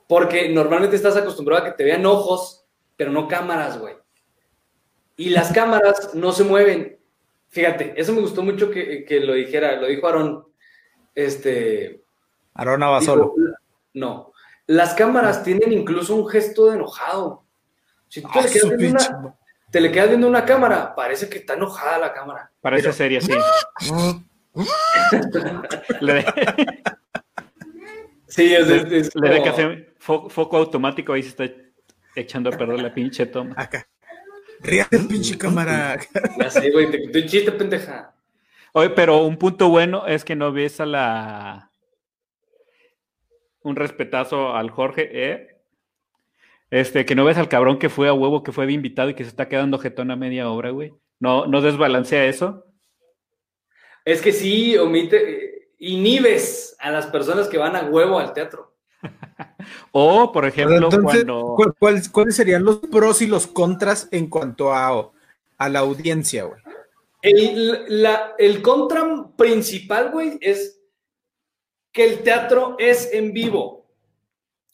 [0.07, 3.95] Porque normalmente estás acostumbrado a que te vean ojos, pero no cámaras, güey.
[5.17, 6.97] Y las cámaras no se mueven.
[7.49, 10.45] Fíjate, eso me gustó mucho que, que lo dijera, lo dijo Aarón.
[11.13, 12.01] Este.
[12.53, 13.33] Arona va dijo, solo.
[13.93, 14.33] No.
[14.67, 17.43] Las cámaras tienen incluso un gesto de enojado.
[18.09, 19.35] Si tú te, Ah, le quedas viendo una,
[19.71, 22.51] te le quedas viendo una cámara, parece que está enojada la cámara.
[22.61, 23.31] Parece serie, sí.
[26.01, 26.25] Le, de-
[28.27, 31.45] Sí, es, es- es le de que como- hace fo- foco automático, ahí se está
[32.15, 33.53] echando a perder la pinche toma.
[33.57, 33.87] Acá.
[34.65, 35.97] Ríate, pinche cámara.
[36.39, 38.13] Ya sé, güey, te un chiste, pendeja.
[38.73, 41.71] Oye, pero un punto bueno es que no ves a la.
[43.61, 45.61] Un respetazo al Jorge, ¿eh?
[46.71, 49.13] Este, que no ves al cabrón que fue a huevo, que fue de invitado y
[49.13, 50.93] que se está quedando jetón a media obra, güey.
[51.19, 52.65] No, no desbalancea eso.
[54.03, 58.64] Es que sí, omite, eh, inhibes a las personas que van a huevo al teatro.
[59.91, 61.53] O, por ejemplo, Entonces, cuando.
[61.55, 65.11] ¿cuál- cuál- ¿cuáles serían los pros y los contras en cuanto a,
[65.57, 66.61] a la audiencia, güey?
[67.21, 70.79] El, la- el contra principal, güey, es
[71.91, 73.85] que el teatro es en vivo.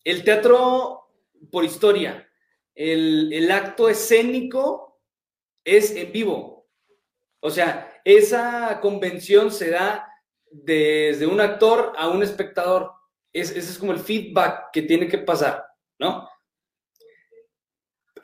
[0.04, 1.08] El teatro,
[1.52, 2.28] por historia,
[2.76, 5.00] el, el acto escénico
[5.64, 6.66] es en vivo.
[7.40, 10.08] O sea, esa convención se da
[10.52, 12.92] desde un actor a un espectador.
[13.34, 15.66] Es- ese es como el feedback que tiene que pasar,
[16.00, 16.28] ¿no?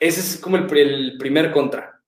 [0.00, 2.00] Ese es como el, pr- el primer contra.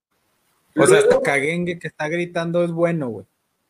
[0.77, 3.27] O sea, hasta caguengue que está gritando es bueno, güey.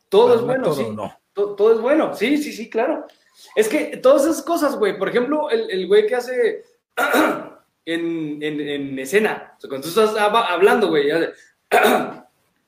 [0.09, 0.87] todo es bueno, todo, sí.
[0.95, 1.17] no.
[1.33, 3.07] To- Todo, es bueno, sí, sí, sí, claro.
[3.55, 6.65] Es que todas esas cosas, güey, por ejemplo, el, el güey que hace
[7.87, 11.33] en, en- en escena, o sea, cuando tú estás hab- hablando, güey, hace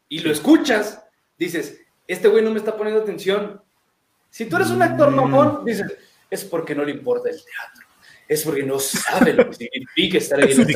[0.08, 1.04] y lo escuchas,
[1.36, 3.60] dices, este güey no me está poniendo atención.
[4.30, 5.14] Si tú eres un actor Mm.
[5.16, 5.92] mamón, dices,
[6.32, 7.86] es porque no le importa el teatro,
[8.28, 10.66] es porque no sabe lo que significa estar ahí Es en.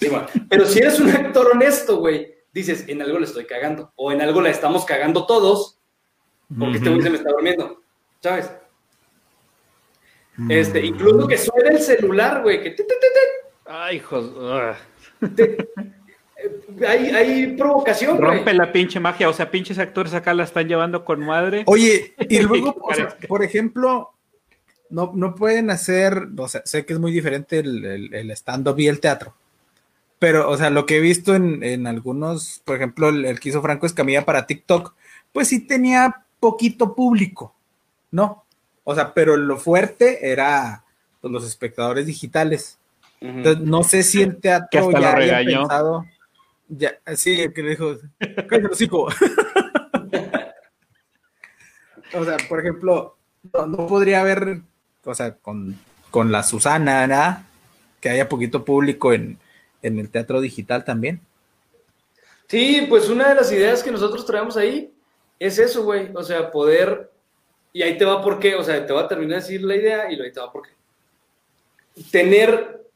[0.00, 0.26] Sí, man.
[0.48, 4.20] Pero si eres un actor honesto, güey, dices, en algo le estoy cagando, o en
[4.22, 5.76] algo la estamos cagando todos,
[6.58, 7.82] porque este güey se me está durmiendo,
[8.22, 8.50] ¿sabes?
[10.48, 14.30] Este, incluso que suene el celular, güey, que te- te- te- Ay, hijos.
[15.36, 15.56] eh,
[16.86, 18.36] hay, hay provocación, güey.
[18.36, 19.28] Rompe la pinche magia.
[19.28, 21.64] O sea, pinches actores acá la están llevando con madre.
[21.66, 23.26] Oye, y luego, o sea, Parezca.
[23.28, 24.10] por ejemplo,
[24.90, 28.78] no, no pueden hacer, o sea, sé que es muy diferente el, el- el stand-up
[28.78, 29.34] y el teatro,
[30.18, 33.50] pero, o sea, lo que he visto en, en algunos, por ejemplo, el, el que
[33.50, 34.94] hizo Franco Escamilla para TikTok,
[35.32, 37.54] pues sí tenía poquito público,
[38.10, 38.44] ¿no?
[38.84, 40.84] O sea, pero lo fuerte era
[41.20, 42.78] pues, los espectadores digitales.
[43.20, 45.60] Entonces, no sé si el Que teatro hasta ya lo regañó.
[45.60, 46.06] pensado.
[46.68, 47.96] Ya, sí, el que le dijo,
[48.48, 49.08] cállate hocico".
[52.14, 53.16] O sea, por ejemplo,
[53.52, 54.62] no, no podría haber,
[55.10, 55.78] o sea, con,
[56.10, 57.42] con la Susana, ¿verdad?
[58.00, 59.38] Que haya poquito público en,
[59.82, 61.20] en el teatro digital también.
[62.48, 64.92] Sí, pues una de las ideas que nosotros traemos ahí
[65.38, 66.10] es eso, güey.
[66.14, 67.10] O sea, poder.
[67.72, 68.54] Y ahí te va por qué.
[68.54, 70.62] O sea, te va a terminar de decir la idea y ahí te va por
[70.62, 70.70] qué.
[72.10, 72.86] Tener.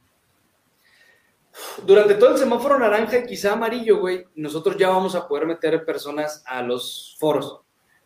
[1.85, 5.85] Durante todo el semáforo naranja y quizá amarillo, güey, nosotros ya vamos a poder meter
[5.85, 7.61] personas a los foros.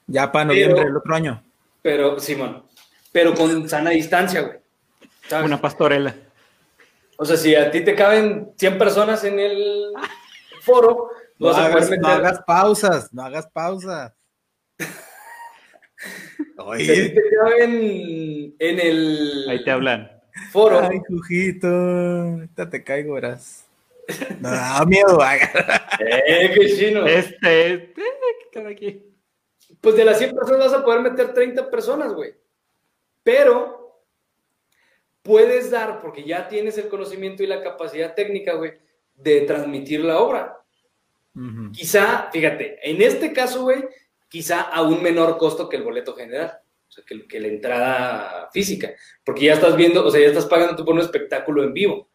[0.09, 1.45] Ya para noviembre del otro año.
[1.81, 2.65] Pero, Simón,
[3.17, 4.59] pero con sana distancia, güey.
[5.27, 5.47] ¿sabes?
[5.47, 6.15] Una pastorela.
[7.17, 9.95] O sea, si a ti te caben 100 personas en el
[10.61, 11.09] foro,
[11.39, 12.03] No vas a poder hagas, meter...
[12.03, 14.13] no hagas pausas, no hagas pausas.
[16.79, 20.11] Si a ti te caben en el Ahí te hablan.
[20.53, 23.65] foro, ay, Jujito, ahorita te caigo, verás.
[24.41, 25.51] No da miedo, haga.
[26.01, 27.07] eh, qué chino.
[27.07, 28.03] Este, este,
[28.53, 29.05] cada quien.
[29.81, 32.35] Pues de las 100 personas vas a poder meter 30 personas, güey.
[33.27, 34.03] Pero
[35.23, 38.75] puedes dar, porque ya tienes el conocimiento y la capacidad técnica, güey,
[39.17, 40.57] de transmitir la obra.
[41.73, 43.85] Quizá, fíjate, en este caso, güey,
[44.29, 48.49] quizá a un menor costo que el boleto general, o sea, que, que la entrada
[48.53, 48.93] física,
[49.25, 52.09] porque ya estás viendo, o sea, ya estás pagando tú por un espectáculo en vivo,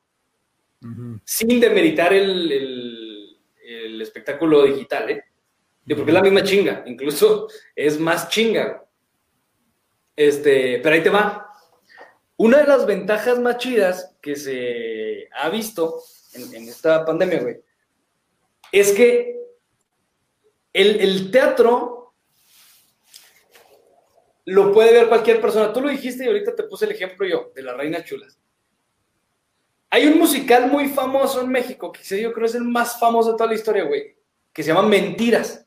[1.25, 5.23] sin demeritar el, el- el espectáculo digital, ¿eh?
[5.95, 8.85] Porque es la misma chinga, incluso es más chinga.
[10.21, 11.51] Este, pero ahí te va.
[12.37, 15.99] Una de las ventajas más chidas que se ha visto
[16.33, 17.59] en, en esta pandemia, güey,
[18.71, 19.39] es que
[20.73, 22.13] el, el teatro
[24.45, 25.73] lo puede ver cualquier persona.
[25.73, 28.37] Tú lo dijiste y ahorita te puse el ejemplo yo, de las Reinas Chulas.
[29.89, 33.37] Hay un musical muy famoso en México, que yo creo es el más famoso de
[33.37, 34.15] toda la historia, güey,
[34.53, 35.65] que se llama Mentiras.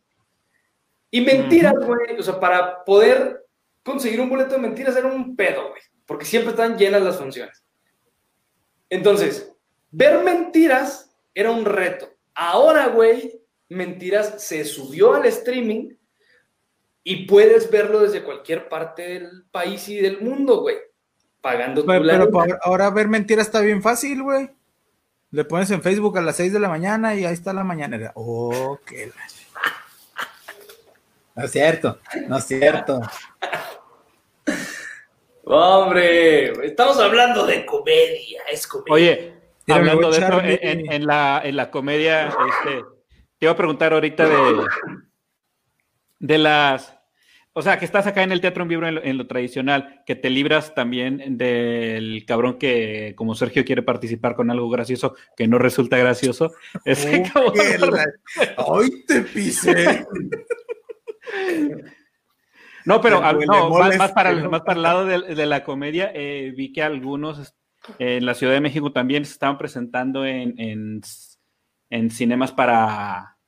[1.11, 3.44] Y Mentiras, güey, o sea, para poder
[3.85, 7.63] conseguir un boleto de Mentiras era un pedo, güey, porque siempre están llenas las funciones.
[8.91, 9.53] Entonces,
[9.91, 12.09] ver Mentiras era un reto.
[12.35, 15.91] Ahora, güey, Mentiras se subió al streaming
[17.05, 20.77] y puedes verlo desde cualquier parte del país y del mundo, güey,
[21.41, 22.31] pagando tu Pero, pero lana.
[22.31, 24.51] por ahora ver mentiras está bien fácil, güey.
[25.31, 28.13] Le pones en Facebook a las 6 de la mañana y ahí está la mañanera.
[28.15, 29.44] Oh, qué la...
[31.35, 33.01] No es cierto, no es cierto.
[35.45, 38.93] Hombre, estamos hablando de comedia, es comedia.
[38.95, 39.35] Oye,
[39.69, 40.41] hablando voy de eso,
[40.93, 42.83] en, la, en la comedia, este,
[43.39, 44.37] te iba a preguntar ahorita de,
[46.21, 46.97] de las,
[47.53, 50.03] o sea, que estás acá en el teatro en vivo en lo, en lo tradicional,
[50.07, 55.47] que te libras también del cabrón que, como Sergio quiere participar con algo gracioso que
[55.47, 56.55] no resulta gracioso.
[56.87, 58.07] Ese Oh, cabrón- qué la-
[58.57, 60.07] Ay, te pisé.
[62.85, 66.53] No, pero no, más, para, el, más para el lado de, de la comedia, eh,
[66.55, 67.55] vi que algunos
[67.99, 71.01] eh, en la Ciudad de México también se estaban presentando en, en,
[71.89, 73.39] en cinemas para,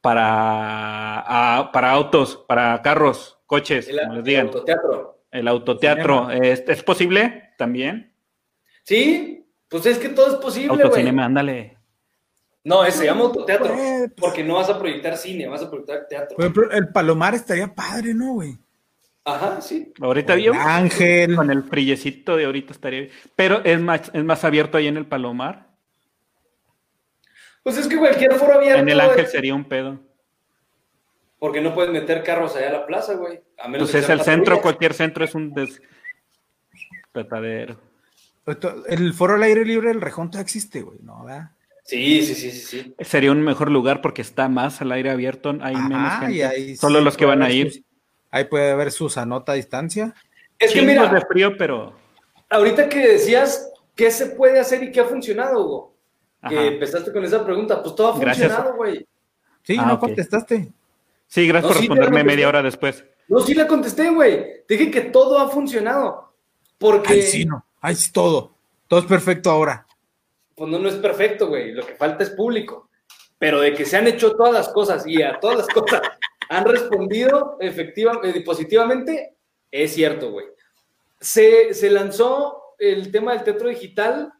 [0.00, 4.46] para, ah, para autos, para carros, coches, el, como les el digan.
[4.46, 5.24] autoteatro.
[5.32, 8.14] El autoteatro, ¿es, es posible también?
[8.84, 10.82] Sí, pues es que todo es posible.
[10.82, 11.78] Autocinema, ándale.
[12.62, 13.72] No, ese se llama autoteatro.
[13.74, 16.36] Eh, pues, Porque no vas a proyectar cine, vas a proyectar teatro.
[16.36, 18.58] Por ejemplo, el Palomar estaría padre, ¿no, güey?
[19.24, 19.92] Ajá, sí.
[20.00, 21.36] Ahorita yo Ángel.
[21.36, 23.12] con el frillecito de ahorita estaría bien.
[23.36, 25.68] Pero es más, es más abierto ahí en el Palomar.
[27.62, 28.80] Pues es que cualquier foro abierto.
[28.80, 29.98] En el Ángel es- sería un pedo.
[31.38, 33.40] Porque no puedes meter carros allá a la plaza, güey.
[33.58, 35.80] A menos Pues que es el centro, cualquier centro es un des...
[37.12, 37.76] petadero.
[38.88, 41.24] El foro al aire libre del Rejón todavía existe, güey, ¿no?
[41.24, 41.50] ¿verdad?
[41.90, 42.94] Sí, sí, sí, sí, sí.
[43.00, 46.34] Sería un mejor lugar porque está más al aire abierto, hay menos Ajá, gente.
[46.36, 47.72] y ahí Solo sí los que van a ir.
[47.72, 47.82] sus-
[48.30, 50.14] ahí puede haber su sanota a distancia.
[50.58, 51.94] Es que mira, de frío, pero
[52.48, 55.94] ahorita que decías qué se puede hacer y qué ha funcionado, Hugo.
[56.48, 58.48] Que empezaste con esa pregunta, pues todo ha Gracias.
[58.48, 59.06] funcionado, güey.
[59.62, 60.72] Sí, Ah, no contestaste.
[61.26, 63.04] sí, gracias No, por sí, responderme media hora después.
[63.28, 64.62] No, sí la contesté, güey.
[64.68, 66.32] Dije que todo ha funcionado.
[66.78, 67.64] Porque, Ay, sí, no.
[67.80, 68.54] Ay, sí, todo.
[68.88, 69.86] Todo es perfecto ahora.
[70.60, 71.72] Pues no, no es perfecto, güey.
[71.72, 72.90] Lo que falta es público.
[73.38, 76.02] Pero de que se han hecho todas las cosas y a todas las cosas
[76.50, 79.36] han respondido efectiva, eh, positivamente,
[79.70, 80.44] es cierto, güey.
[81.18, 84.34] Se, se lanzó el tema del teatro digital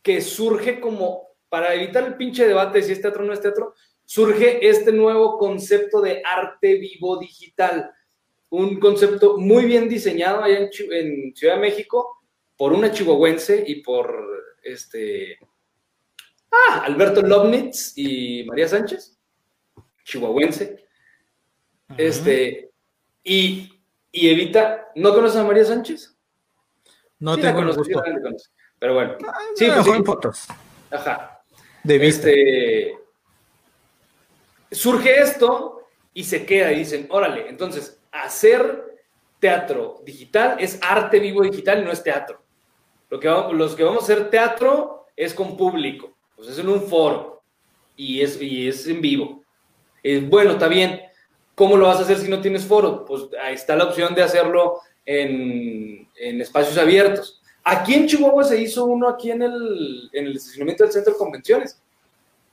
[0.00, 3.42] que surge como, para evitar el pinche debate de si es teatro o no es
[3.42, 3.74] teatro,
[4.06, 7.90] surge este nuevo concepto de arte vivo digital.
[8.48, 12.22] Un concepto muy bien diseñado allá en, en Ciudad de México
[12.56, 14.24] por una chihuahuense y por
[14.62, 15.38] este
[16.50, 19.18] ah, Alberto Lobnitz y María Sánchez,
[20.04, 20.84] chihuahuense.
[21.96, 22.70] Este,
[23.24, 23.80] y,
[24.12, 26.14] y Evita, ¿no conoces a María Sánchez?
[27.20, 28.02] No Sí tengo gusto.
[28.04, 28.32] la.
[28.78, 29.16] Pero bueno,
[29.56, 29.90] sí, Sí, pues sí.
[29.90, 30.46] en fotos.
[30.90, 31.42] Ajá.
[31.82, 32.28] De vista.
[32.28, 32.98] Este,
[34.70, 38.98] surge esto y se queda y dicen, órale, entonces, hacer
[39.40, 42.42] teatro digital es arte vivo digital y no es teatro.
[43.10, 46.68] Lo que vamos, los que vamos a hacer teatro es con público, pues es en
[46.68, 47.42] un foro
[47.96, 49.42] y es, y es en vivo.
[50.04, 51.00] Eh, bueno, está bien.
[51.56, 53.04] ¿Cómo lo vas a hacer si no tienes foro?
[53.04, 57.42] Pues ahí está la opción de hacerlo en, en espacios abiertos.
[57.64, 61.18] Aquí en Chihuahua se hizo uno aquí en el, en el estacionamiento del centro de
[61.18, 61.82] convenciones.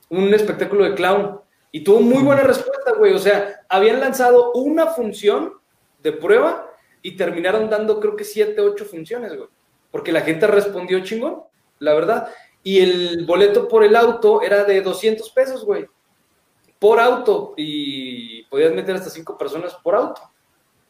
[0.08, 1.40] Un espectáculo de clown.
[1.70, 3.12] Y tuvo muy buena respuesta, güey.
[3.12, 5.52] O sea, habían lanzado una función
[6.02, 9.48] de prueba y terminaron dando creo que siete, ocho funciones, güey.
[9.92, 11.44] Porque la gente respondió chingón,
[11.78, 12.28] la verdad.
[12.66, 15.86] Y el boleto por el auto era de 200 pesos, güey.
[16.80, 17.54] Por auto.
[17.56, 20.20] Y podías meter hasta cinco personas por auto.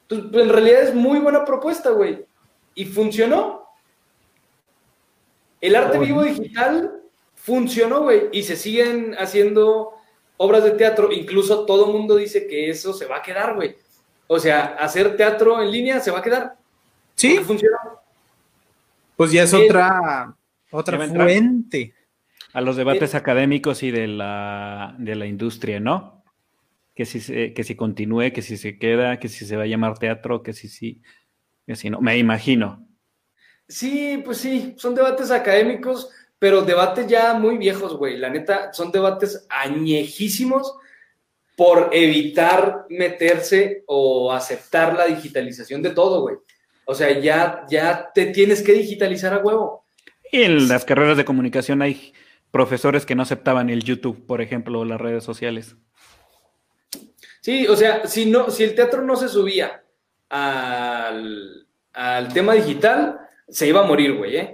[0.01, 2.25] Entonces, pues, en realidad es muy buena propuesta, güey.
[2.75, 3.69] Y funcionó.
[5.61, 7.03] El arte vivo digital
[7.35, 8.31] funcionó, güey.
[8.33, 9.93] Y se siguen haciendo
[10.39, 11.13] obras de teatro.
[11.13, 13.77] Incluso todo el mundo dice que eso se va a quedar, güey.
[14.29, 16.57] O sea, hacer teatro en línea se va a quedar.
[17.17, 17.37] Sí.
[17.37, 18.01] Funcionó.
[19.15, 20.35] Pues ya es otra,
[20.71, 21.95] otra fuente.
[22.53, 26.25] A los debates académicos y de la, de la industria, ¿no?
[26.95, 29.67] Que si, se- que si continúe, que si se queda, que si se va a
[29.67, 31.03] llamar teatro, que si sí,
[31.67, 32.01] que si no.
[32.01, 32.87] Me imagino.
[33.69, 36.09] Sí, pues sí, son debates académicos,
[36.39, 38.17] pero debates ya muy viejos, güey.
[38.17, 40.75] La neta, son debates añejísimos
[41.57, 46.37] por evitar meterse o aceptar la digitalización de todo, güey.
[46.85, 49.86] O sea, ya, ya te tienes que digitalizar a huevo.
[50.33, 52.13] Y en las carreras de comunicación hay
[52.51, 55.77] profesores que no aceptaban el YouTube, por ejemplo, o las redes sociales.
[57.41, 59.83] Sí, o sea, si, no, si el teatro no se subía
[60.29, 64.53] al, al tema digital, se iba a morir, güey, ¿eh?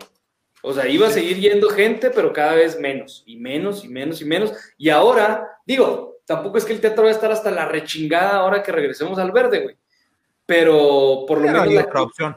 [0.63, 4.21] O sea, iba a seguir yendo gente, pero cada vez menos, y menos, y menos,
[4.21, 4.53] y menos.
[4.79, 8.63] Y ahora, digo, tampoco es que el teatro va a estar hasta la rechingada ahora
[8.63, 9.77] que regresemos al verde, güey.
[10.47, 11.69] Pero por lo Pero menos...
[11.69, 12.37] hay la- otra opción.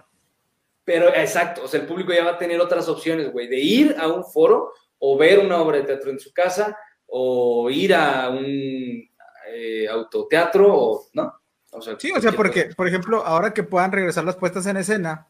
[0.86, 3.95] Pero exacto, o sea, el público ya va a tener otras opciones, güey, de ir
[3.99, 6.77] a un foro o ver una obra de teatro en su casa
[7.07, 9.09] o ir a un
[9.47, 11.33] eh, autoteatro o, ¿no?
[11.71, 14.77] O sea, Sí, o sea, porque, por ejemplo, ahora que puedan regresar las puestas en
[14.77, 15.27] escena,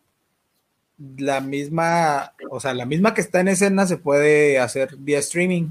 [1.18, 5.70] la misma, o sea, la misma que está en escena se puede hacer vía streaming.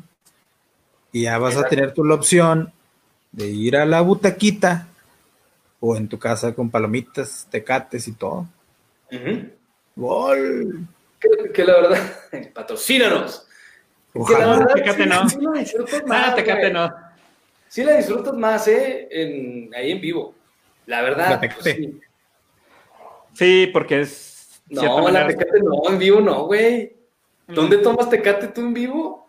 [1.13, 2.73] Y ya vas a tener tú la opción
[3.31, 4.89] de ir a la butaquita
[5.79, 8.49] o en tu casa con palomitas, tecates y todo.
[9.97, 10.87] ¡Gol!
[11.21, 11.99] que, que la verdad,
[12.55, 13.47] patrocínanos.
[14.13, 14.47] Que la Ojalá.
[14.59, 15.29] verdad, Tecate sí, no.
[15.29, 16.73] sí la disfrutas más, Ah, Tecate güey.
[16.73, 16.95] no.
[17.69, 19.09] Sí la disfrutas más, ¿eh?
[19.11, 20.35] En, ahí en vivo.
[20.87, 21.31] La verdad.
[21.31, 21.61] La Tecate.
[21.63, 22.01] pues, sí.
[23.35, 24.61] Sí, porque es.
[24.69, 26.95] No, la manera- Tecate no, en vivo no, güey.
[27.49, 29.29] ¿Dónde tomas Tecate tú en vivo?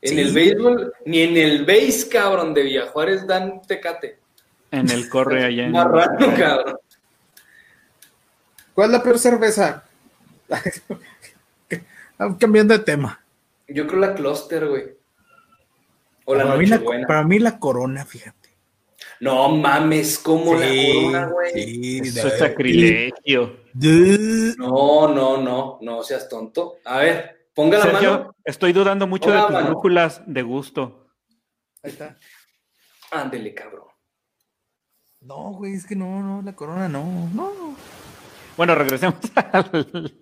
[0.00, 0.20] En Sí.
[0.20, 4.18] el béisbol, ni en el base, cabrón, de Villajuárez dan Tecate.
[4.70, 5.72] En el corre allá en.
[5.72, 6.78] Marrano, cabrón.
[8.74, 9.84] ¿Cuál es la peor cerveza?
[12.38, 13.20] Cambiando de tema.
[13.68, 14.84] Yo creo la Cluster, güey.
[16.24, 18.48] O la para, mí la, para mí la corona, fíjate.
[19.20, 21.52] No mames, como la corona, güey.
[21.52, 23.56] sí, Eso es sacrilegio.
[23.72, 26.76] de- No, no, no, no seas tonto.
[26.84, 28.36] A ver, ponga la Sergio, mano.
[28.44, 31.08] estoy dudando mucho de tus brújulas de gusto.
[31.82, 32.16] Ahí está.
[33.10, 33.84] Ándele, cabrón.
[35.20, 37.74] No, güey, es que no, no, la corona no, no.
[38.58, 39.14] Bueno, regresemos
[39.52, 40.12] al,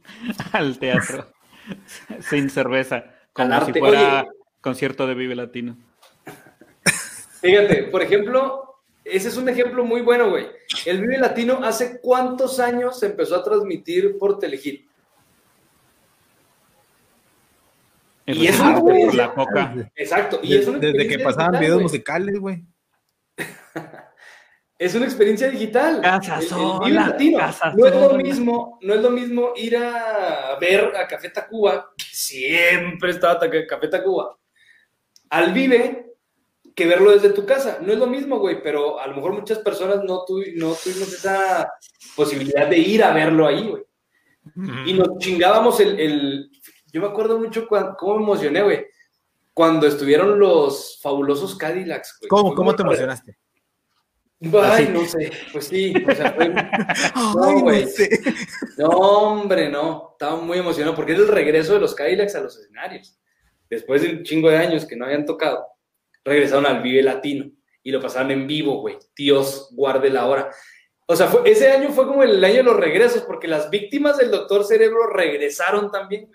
[0.53, 1.27] al teatro.
[2.21, 3.07] Sin cerveza.
[3.33, 4.31] Como si fuera Oye.
[4.61, 5.79] concierto de Vive Latino.
[7.41, 10.49] Fíjate, por ejemplo, ese es un ejemplo muy bueno, güey.
[10.85, 14.87] El Vive Latino, ¿hace cuántos años se empezó a transmitir por Telehit?
[18.27, 19.91] El Y es una por la coca.
[19.95, 20.41] Exacto.
[20.43, 22.63] Y es una Desde, desde que pasaban videos musicales, güey.
[24.79, 26.01] Es una experiencia digital.
[26.03, 30.57] Casa El- el sola, casa no es lo mismo, no es lo mismo ir a
[30.61, 34.37] ver a Café Tacuba, que siempre estaba ta- Café Tacuba,
[35.31, 36.13] al Vive,
[36.75, 37.79] que verlo desde tu casa.
[37.81, 41.11] No es lo mismo, güey, pero a lo mejor muchas personas no, tuvi- no tuvimos
[41.11, 41.73] esa
[42.15, 43.83] posibilidad de ir a verlo ahí, güey.
[44.87, 46.51] Y nos chingábamos el, el-
[46.93, 48.87] Yo me acuerdo mucho cuan- cómo me emocioné, güey.
[49.55, 52.29] Cuando estuvieron los fabulosos Cadillacs, güey.
[52.29, 53.37] ¿Cómo, cómo te emocionaste?
[54.63, 56.53] Ay, no sé, pues sí, o sea, fue...
[57.15, 57.85] Ay, güey.
[57.85, 58.21] no sé.
[58.77, 60.11] No, hombre, no.
[60.13, 63.19] Estaba muy emocionado porque era el regreso de los Cadillacs a los escenarios.
[63.71, 65.67] Después de un chingo de años que no habían tocado,
[66.25, 67.51] regresaron al Vive Latino
[67.83, 68.99] y lo pasaron en vivo, güey.
[69.17, 70.51] Dios guarde la hora.
[71.07, 74.19] O sea, fue- ese año fue como el año de los regresos porque las víctimas
[74.19, 76.31] del Doctor Cerebro regresaron también.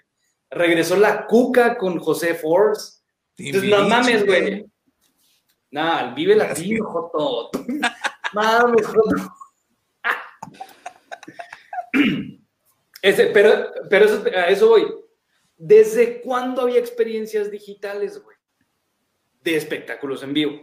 [0.50, 3.02] Regresó la Cuca con José Force.
[3.38, 4.66] Entonces, no mames, güey.
[5.72, 7.52] Nah, al Vive Latino, Joto.
[8.34, 9.34] Mames, Joto.
[13.02, 14.88] Ese, pero, pero eso, a eso voy.
[15.58, 18.38] ¿Desde cuándo había experiencias digitales, güey?
[19.42, 20.62] De espectáculos en vivo.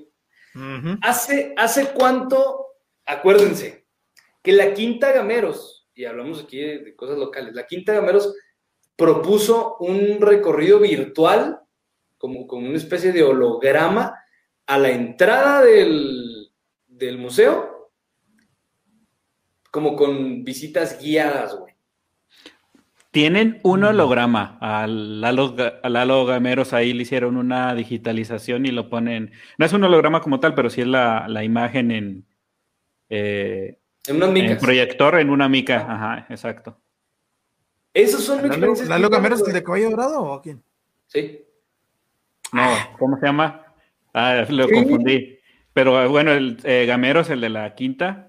[1.02, 2.66] ¿Hace, ¿Hace cuánto?
[3.06, 3.86] Acuérdense
[4.42, 8.34] que la Quinta Gameros, y hablamos aquí de, de cosas locales, la Quinta Gameros
[8.96, 11.60] propuso un recorrido virtual,
[12.18, 14.14] como, como una especie de holograma,
[14.68, 16.52] a la entrada del,
[16.86, 17.90] del museo,
[19.70, 21.74] como con visitas guiadas, güey.
[23.10, 24.58] Tienen un holograma.
[24.60, 29.32] Al Lalo, a Lalo Gameros ahí le hicieron una digitalización y lo ponen.
[29.56, 32.26] No es un holograma como tal, pero sí es la, la imagen en.
[33.08, 34.58] eh, En unas en micas.
[34.62, 35.86] proyector en una mica.
[35.88, 36.78] Ajá, exacto.
[37.94, 38.88] Esos son ¿Lalo, experiencias.
[38.88, 40.62] Lalo Gameros, el de caballo dorado o a quién?
[41.06, 41.42] Sí.
[42.52, 42.62] No,
[42.98, 43.67] ¿cómo se llama?
[44.20, 44.72] Ah, lo Sí.
[44.74, 45.38] confundí.
[45.72, 48.24] Pero eh, bueno, el eh, Gameros, el de la quinta.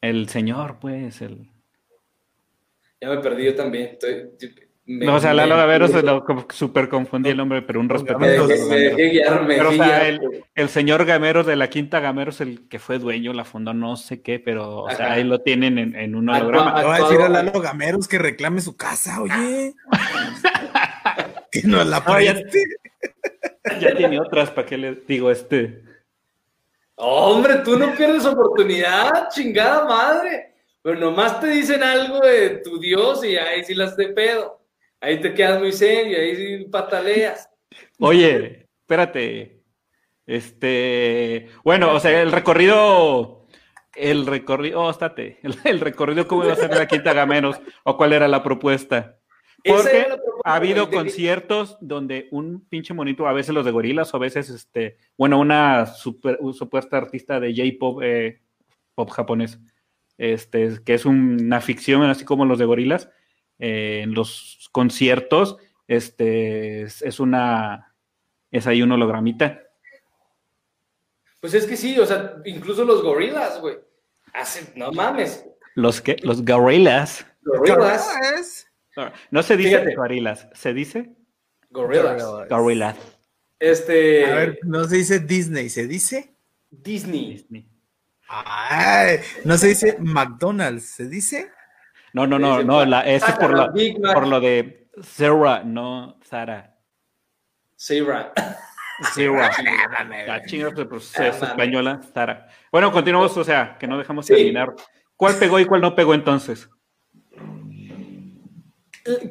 [0.00, 1.50] El señor, pues, el.
[3.00, 3.90] Ya me perdí yo también.
[3.92, 4.30] Estoy-
[4.86, 8.18] me- No, o sea, Lalo Gameros se lo súper confundí el nombre, pero un respeto.
[8.18, 8.32] Me me
[8.76, 10.20] dejé Pero, o sea, el,
[10.54, 14.20] el señor Gameros de la quinta Gameros, el que fue dueño, la fundó, no sé
[14.20, 16.80] qué, pero, o sea, ahí lo tienen en, en un holograma.
[16.80, 17.28] Le voy a decir a.
[17.28, 19.74] Lalo Gameros que reclame su casa, oye.
[21.52, 22.42] que nos la No, ya-.
[23.80, 25.82] Ya tiene otras, ¿para qué le digo este?
[26.96, 30.54] Hombre, tú no pierdes oportunidad, chingada madre.
[30.82, 34.60] Pero nomás te dicen algo de tu Dios y ahí sí las de pedo.
[35.00, 37.48] Ahí te quedas muy serio, ahí sí pataleas.
[37.98, 39.62] Oye, espérate.
[40.26, 43.46] Este, bueno, o sea, el recorrido,
[43.94, 47.60] el recorrido, oh, estate, el, el recorrido, ¿cómo iba a ser la quinta Gameros?
[47.84, 49.19] ¿O cuál era la propuesta?
[49.64, 50.06] Porque
[50.44, 54.20] ha habido de conciertos donde un pinche monito, a veces los de gorilas, o a
[54.20, 58.40] veces, este, bueno, una super- un supuesta artista de J-pop, eh,
[58.94, 59.58] pop japonés,
[60.18, 63.10] este, que es una ficción, así como los de gorilas,
[63.58, 65.56] eh, en los conciertos,
[65.88, 67.94] este, es, es una,
[68.50, 69.62] es ahí un hologramita.
[71.40, 73.76] Pues es que sí, o sea, incluso los gorilas, güey.
[74.32, 75.44] Hacen, no mames.
[75.74, 77.26] Los que, los gorilas.
[77.42, 78.66] Gorilas.
[79.30, 79.94] No se dice Fíjate.
[79.94, 81.10] gorilas, se dice
[81.70, 82.22] Gorilas.
[82.48, 82.96] gorilas.
[83.58, 84.26] Este.
[84.26, 86.34] A ver, no se dice Disney, se dice.
[86.70, 87.32] Disney.
[87.32, 87.68] Disney.
[88.28, 91.50] Ay, no se dice McDonald's, se dice.
[92.12, 93.66] No, no, no, Dice, no, la, es por, la-
[94.26, 96.76] lo de Sarah, no Sara.
[97.76, 98.32] Sarah.
[99.14, 99.50] Sarah.
[99.98, 101.16] Ah, La chinga, mames.
[101.16, 102.48] española, Sara.
[102.70, 104.34] Bueno, continuamos, o sea, que no dejamos Sí.
[104.34, 104.74] terminar.
[105.16, 106.68] ¿Cuál pegó y cuál no pegó entonces?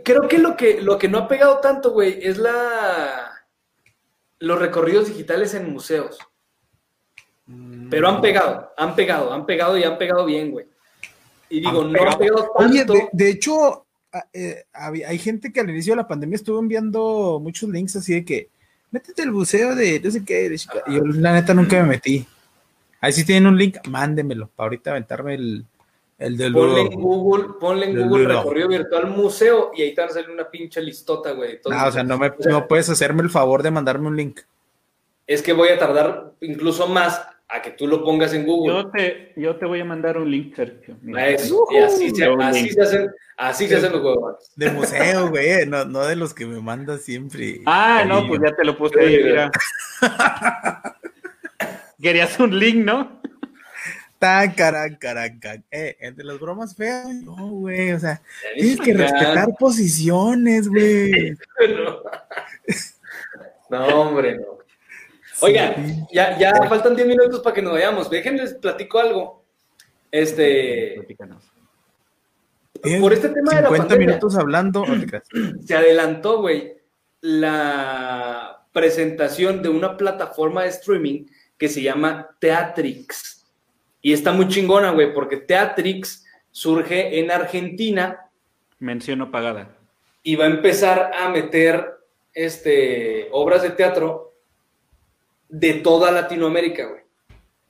[0.03, 3.31] Creo que lo que, lo que no ha pegado tanto, güey, es la.
[4.39, 6.17] Los recorridos digitales en museos.
[7.89, 10.67] Pero han pegado, han pegado, han pegado y han pegado bien, güey.
[11.49, 12.71] Y digo, Han no han pegado tanto.
[12.71, 13.85] Oye, de, de hecho,
[14.33, 18.25] eh, hay gente que al inicio de la pandemia estuvo enviando muchos links así de
[18.25, 18.49] que
[18.91, 20.49] métete al museo de no sé qué.
[20.49, 20.83] de Chica-".
[20.87, 22.25] Y yo, la neta, nunca me metí.
[23.01, 25.65] Ahí si tienen un link, mándemelo para ahorita aventarme el,
[26.19, 30.07] el del Ponle en Google, ponle en Google recorrido virtual museo y ahí te va
[30.07, 31.51] a salir una pinche listota, güey.
[31.53, 33.71] de todos No, o sea, no, me, o sea, no puedes hacerme el favor de
[33.71, 34.41] mandarme un link.
[35.25, 38.73] Es que voy a tardar incluso más a que tú lo pongas en Google.
[38.73, 40.97] Yo te, yo te voy a mandar un link, Sergio.
[41.17, 41.65] Eso.
[41.71, 42.73] Y así se, Un así link.
[42.73, 44.51] se hacen, así se hacen los huevos.
[44.55, 47.61] De museo, güey, no, no de los que me mandas siempre.
[47.65, 49.49] Ah, no, pues ya te lo puse ahí, mira.
[52.01, 53.19] Querías un link, ¿no?
[54.19, 55.63] Tan, caran, caran, can.
[55.71, 58.21] Eh, entre las bromas feas, no, güey, o sea,
[58.53, 61.31] tienes que respetar posiciones, güey.
[61.75, 61.99] No.
[63.69, 64.57] No, hombre, no.
[65.41, 66.05] Oigan, Sí.
[66.11, 68.09] ya, ya faltan 10 minutos para que nos vayamos.
[68.09, 69.43] Déjenles platico algo.
[70.11, 71.43] Este, Platícanos.
[72.99, 74.07] Por este tema de la 50 pandemia.
[74.07, 74.85] minutos hablando.
[75.67, 76.77] se adelantó, güey,
[77.21, 81.25] la presentación de una plataforma de streaming
[81.57, 83.38] que se llama Teatrix.
[84.01, 88.29] Y está muy chingona, güey, porque Teatrix surge en Argentina
[88.79, 89.75] Mención pagada.
[90.23, 91.97] y va a empezar a meter
[92.33, 94.33] este, obras de teatro
[95.49, 97.01] de toda Latinoamérica, güey.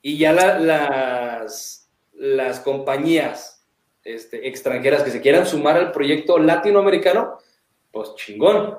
[0.02, 3.64] Y ya la- las, las compañías
[4.04, 7.38] este, extranjeras que se quieran sumar al proyecto latinoamericano,
[7.90, 8.76] pues chingón.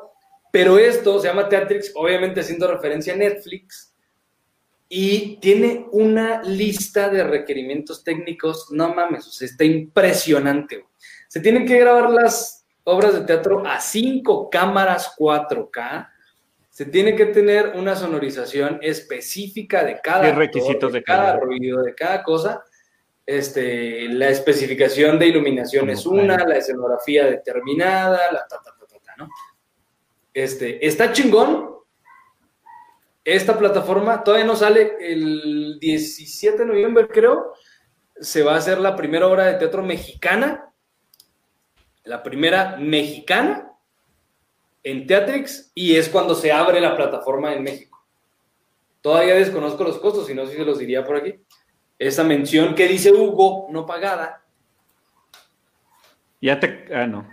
[0.52, 3.91] Pero esto se llama Teatrix, obviamente haciendo referencia a Netflix,
[4.94, 10.80] y tiene una lista de requerimientos técnicos, no mames, o sea, está impresionante.
[10.80, 10.88] güey.
[11.30, 16.10] Se tienen que grabar las obras de teatro a cinco cámaras 4K.
[16.70, 21.39] Se tiene que tener una sonorización específica de cada ¿Qué actor, requisitos de cada cada?
[21.39, 22.62] ruido, de cada cosa.
[23.26, 28.86] Este, la especificación de iluminación Como es una, la escenografía determinada, la ta, ta, ta,
[28.88, 29.30] ta, ta, ¿no?
[30.34, 31.81] Este, está chingón.
[33.24, 37.54] Esta plataforma todavía no sale el 17 de noviembre, creo.
[38.20, 40.72] Se va a hacer la primera obra de teatro mexicana
[42.04, 43.72] La primera mexicana
[44.84, 48.04] en Teatrix y es cuando se abre la plataforma en México.
[49.02, 51.36] Todavía desconozco los costos y no sé si se los diría por aquí.
[51.98, 54.44] Esa mención que dice Hugo, no pagada.
[56.42, 56.88] Ya te.
[56.94, 57.28] Ah, no.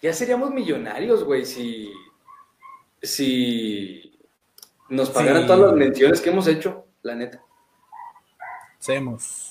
[0.00, 1.92] Ya seríamos millonarios, güey, si.
[3.02, 4.13] Si.
[4.88, 5.46] Nos pagaran Sí.
[5.48, 7.42] todas las menciones que hemos hecho, la neta.
[8.78, 9.50] Hacemos.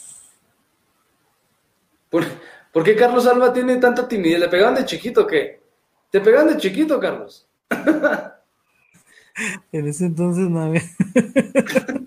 [2.10, 2.24] ¿Por,
[2.72, 4.40] por qué Carlos Alba tiene tanta timidez?
[4.40, 5.62] ¿Le pegaban de chiquito o qué?
[6.12, 7.48] ¿Te pegaban de chiquito, Carlos?
[9.72, 10.84] En ese entonces no había.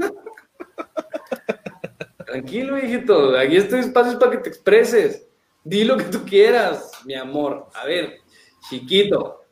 [2.25, 3.37] Tranquilo, hijito.
[3.37, 5.27] Aquí estoy espacio para que te expreses.
[5.65, 7.69] Di lo que tú quieras, mi amor.
[7.75, 8.19] A ver,
[8.69, 9.43] chiquito.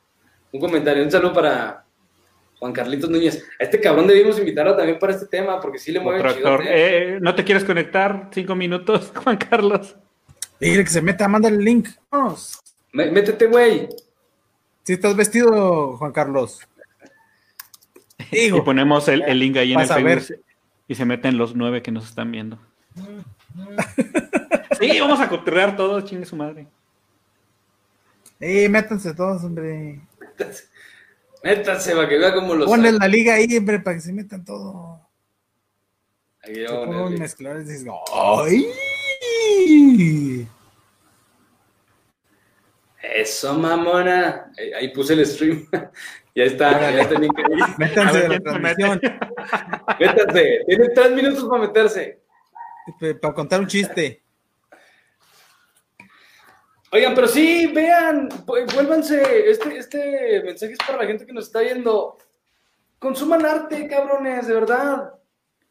[0.53, 1.84] Un comentario, un saludo para
[2.65, 3.45] Juan Carlitos Núñez.
[3.61, 6.49] A este cabrón debimos invitarlo también para este tema, porque sí le mueve Otro chido.
[6.49, 6.67] actor.
[6.67, 8.31] Eh, ¿No te quieres conectar?
[8.33, 9.95] Cinco minutos, Juan Carlos.
[10.59, 11.91] Dile que se meta, mándale el link.
[12.11, 12.59] Vamos.
[12.95, 13.87] Métete, güey.
[14.83, 16.61] Si estás vestido, Juan Carlos.
[18.31, 19.87] Y Digo, ponemos el, el link ahí en el.
[19.87, 20.41] Facebook
[20.89, 22.59] y se meten los nueve que nos están viendo.
[24.81, 26.67] Sí, vamos a cotorrear todos, chingue su madre.
[28.41, 30.01] eh, métanse todos, hombre.
[30.19, 30.65] Métanse
[31.45, 32.67] para que vea cómo los.
[32.67, 34.99] Ponle la liga ahí, hombre, para que se metan todos.
[36.43, 38.67] Ahí, Se pongan mezcladores y ¡ay!
[43.03, 44.51] Eso, mamona.
[44.59, 45.69] Ahí, ahí puse el stream.
[46.35, 47.29] ya está, ya está ahí.
[47.61, 49.01] A Métanse ver de la transmisión
[50.01, 50.61] Métanse.
[50.67, 52.21] Tienen tres minutos para meterse.
[53.21, 54.24] para contar un chiste.
[56.95, 59.51] Oigan, pero sí, vean, vu- vuélvanse.
[59.51, 62.17] Este, este mensaje es para la gente que nos está viendo.
[63.01, 65.13] Consuman arte, cabrones, de verdad.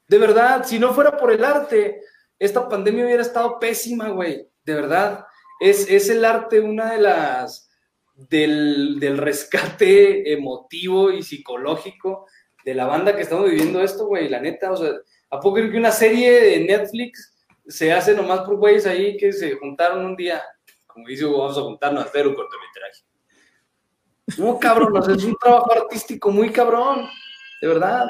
[0.05, 2.01] De verdad, si no fuera por el arte,
[2.37, 4.49] esta pandemia hubiera estado pésima, güey.
[4.65, 5.25] De verdad.
[5.61, 7.69] Es, es el arte una de las.
[8.15, 12.27] Del, del rescate emotivo y psicológico
[12.63, 14.27] de la banda que estamos viviendo esto, güey.
[14.27, 14.91] La neta, o sea,
[15.31, 17.33] ¿a poco creo que una serie de Netflix
[17.65, 20.43] se hace nomás por güeyes ahí que se juntaron un día?
[20.93, 23.01] Como dice Hugo, vamos a juntarnos a hacer un cortometraje.
[24.37, 27.07] No, cabrón, es un trabajo artístico muy cabrón,
[27.61, 28.05] de verdad.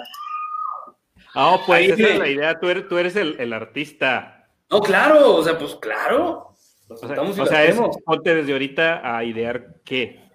[1.34, 2.60] Ah, pues Ahí esa es la idea.
[2.60, 4.48] Tú eres, tú eres el, el artista.
[4.70, 6.50] No, claro, o sea, pues claro.
[6.90, 10.30] Nos O sea, y o sea, es, ponte desde ahorita a idear qué.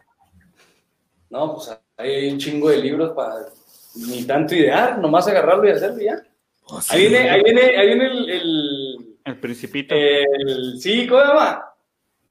[1.30, 3.34] No, pues hay un chingo de libros para
[3.94, 6.22] ni tanto idear, nomás agarrarlo y hacerlo ya.
[6.90, 9.94] Ahí viene, ahí viene, ahí viene el, el, El principito.
[9.94, 11.64] el- sí, ¿cómo se llama?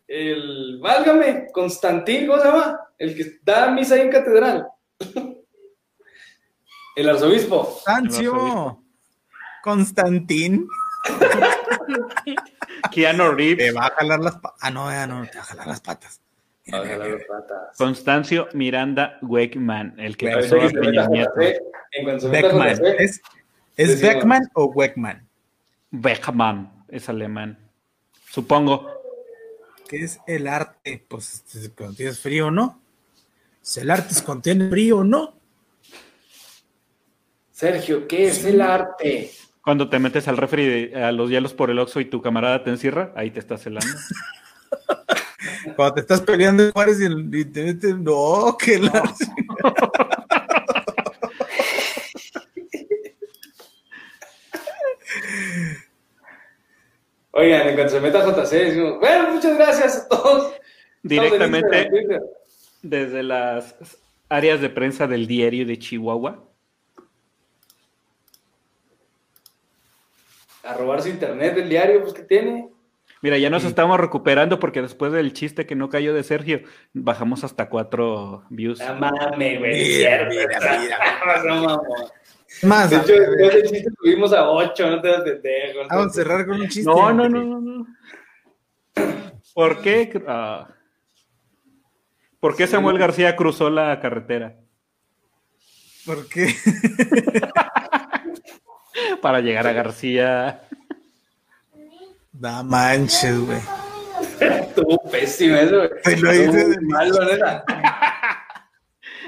[0.07, 2.79] El, válgame, Constantín, ¿cómo se llama?
[2.97, 4.67] El que da misa ahí en catedral.
[6.95, 7.63] El arzobispo.
[7.63, 8.83] Constancio.
[9.61, 10.67] Constantín.
[12.91, 13.75] Keanu Te Reeves.
[13.75, 14.59] va a jalar las patas.
[14.61, 16.21] Ah, no, ya no, te va a jalar las patas.
[16.65, 17.17] Mira.
[17.77, 21.31] Constancio Miranda Weckman, el que Bueno, pasó a Peña Nieto.
[22.29, 22.79] Beckman.
[22.97, 23.21] ¿Es,
[23.77, 24.01] ¿es.
[24.01, 25.27] Beckman o Weckman?
[25.91, 27.57] Beckman, es alemán.
[28.29, 28.96] Supongo.
[29.88, 31.03] ¿Qué es el arte?
[31.07, 32.81] Pues este, cuando tienes frío, ¿no?
[33.61, 35.33] Si el arte es cuando tiene frío, ¿no?
[37.51, 39.31] Sergio, ¿qué es el arte?
[39.61, 42.63] Cuando te metes al refri de- a los hielos por el oxo y tu camarada
[42.63, 43.88] te encierra, ahí te estás helando.
[45.75, 49.03] Cuando te estás peleando en Juárez y, el- y te metes, no, que la...
[57.38, 60.53] Oigan, en cuanto se meta JC, decimos, bueno, muchas gracias a todos.
[61.03, 62.19] Directamente
[62.81, 63.75] desde las
[64.27, 66.43] áreas de prensa del diario de Chihuahua.
[70.63, 72.69] A robar su internet del diario, pues, ¿qué tiene?
[73.21, 76.61] Mira, ya nos estamos recuperando porque después del chiste que no cayó de Sergio,
[76.93, 78.79] bajamos hasta cuatro views.
[78.79, 80.97] No mames, güey, Mira, mira, mira.
[81.45, 81.81] No, mamón.
[82.63, 85.79] Más, De hecho, del chiste subimos a 8, no te das pendejo.
[85.89, 86.89] vamos a cerrar con un chiste.
[86.89, 87.87] No, no, no, no, no.
[89.53, 90.23] ¿Por qué?
[90.27, 90.67] ah,
[92.39, 94.55] ¿Por qué Samuel García cruzó la carretera?
[96.05, 96.55] ¿Por qué?
[99.21, 100.61] Para llegar a García.
[102.33, 103.59] No manches, güey.
[104.39, 105.89] Estuvo pésimo eso, güey.
[106.03, 107.63] Te lo Estuvo hice de- malo, neta.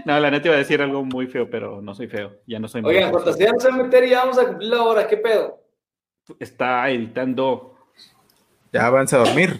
[0.10, 2.40] No, la neta iba a decir algo muy feo, pero no soy feo.
[2.48, 4.82] Ya no soy Oigan, no se va a meter y ya vamos a cumplir la
[4.82, 5.62] hora, ¿qué pedo?
[6.40, 7.76] Está editando.
[8.74, 9.60] Ya avanza a dormir.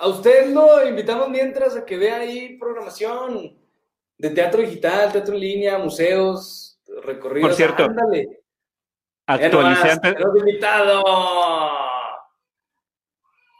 [0.00, 3.56] A usted lo invitamos mientras a que vea ahí programación
[4.18, 7.50] de teatro digital, teatro en línea, museos, recorridos.
[7.50, 8.40] Por cierto, Ándale.
[9.26, 11.04] Actualicé antes, invitado.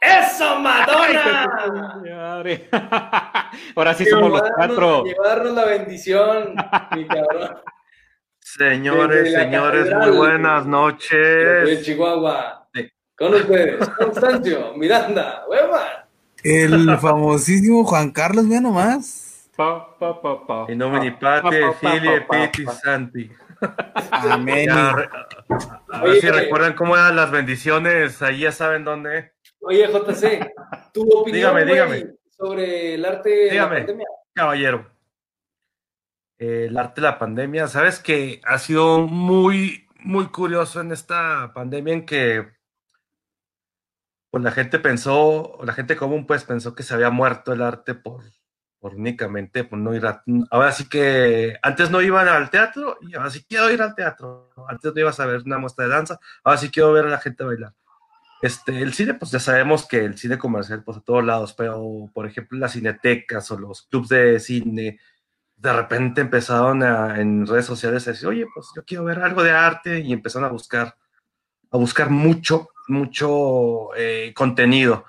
[0.05, 2.01] ¡Eso, Madonna!
[2.05, 2.69] Madre.
[3.75, 5.03] Ahora sí somos los cuatro.
[5.23, 6.55] Darnos la bendición,
[6.95, 7.57] mi cabrón.
[8.39, 11.83] Señores, señores, muy buenas De noches.
[11.83, 12.67] Chihuahua.
[12.73, 12.89] Sí.
[13.17, 16.05] Con ustedes, Constancio, Miranda, Weber.
[16.43, 19.49] El famosísimo Juan Carlos, mira nomás.
[19.55, 20.71] Pa, pa, pa, pa.
[20.71, 22.73] In nomine Pa, pa, Patri, pa, pa, Filii, pa, pa, Spiritus pa.
[22.73, 23.31] Santi.
[24.11, 24.69] Amén.
[24.69, 25.09] A ver
[26.03, 29.34] Oye, si recuerdan cómo eran las bendiciones, ahí ya saben dónde.
[29.67, 30.53] Oye, JC,
[30.93, 34.07] tu opinión Dígame, sobre el arte de la pandemia.
[34.31, 34.91] Caballero.
[36.37, 41.51] Eh, el arte de la pandemia, sabes que ha sido muy, muy curioso en esta
[41.55, 42.47] pandemia en que
[44.29, 47.95] pues la gente pensó, la gente común pues pensó que se había muerto el arte
[47.95, 48.21] por,
[48.79, 53.15] por únicamente por no ir a, ahora sí que antes no iban al teatro y
[53.15, 56.19] ahora sí quiero ir al teatro, antes no ibas a ver una muestra de danza,
[56.43, 57.73] ahora sí quiero ver a la gente bailar.
[58.41, 62.09] Este, el cine, pues ya sabemos que el cine comercial, pues a todos lados, pero
[62.13, 64.99] por ejemplo las cinetecas o los clubs de cine,
[65.57, 69.43] de repente empezaron a- en redes sociales a decir, oye, pues yo quiero ver algo
[69.43, 70.97] de arte y empezaron a buscar,
[71.71, 75.05] a buscar mucho, mucho eh, contenido.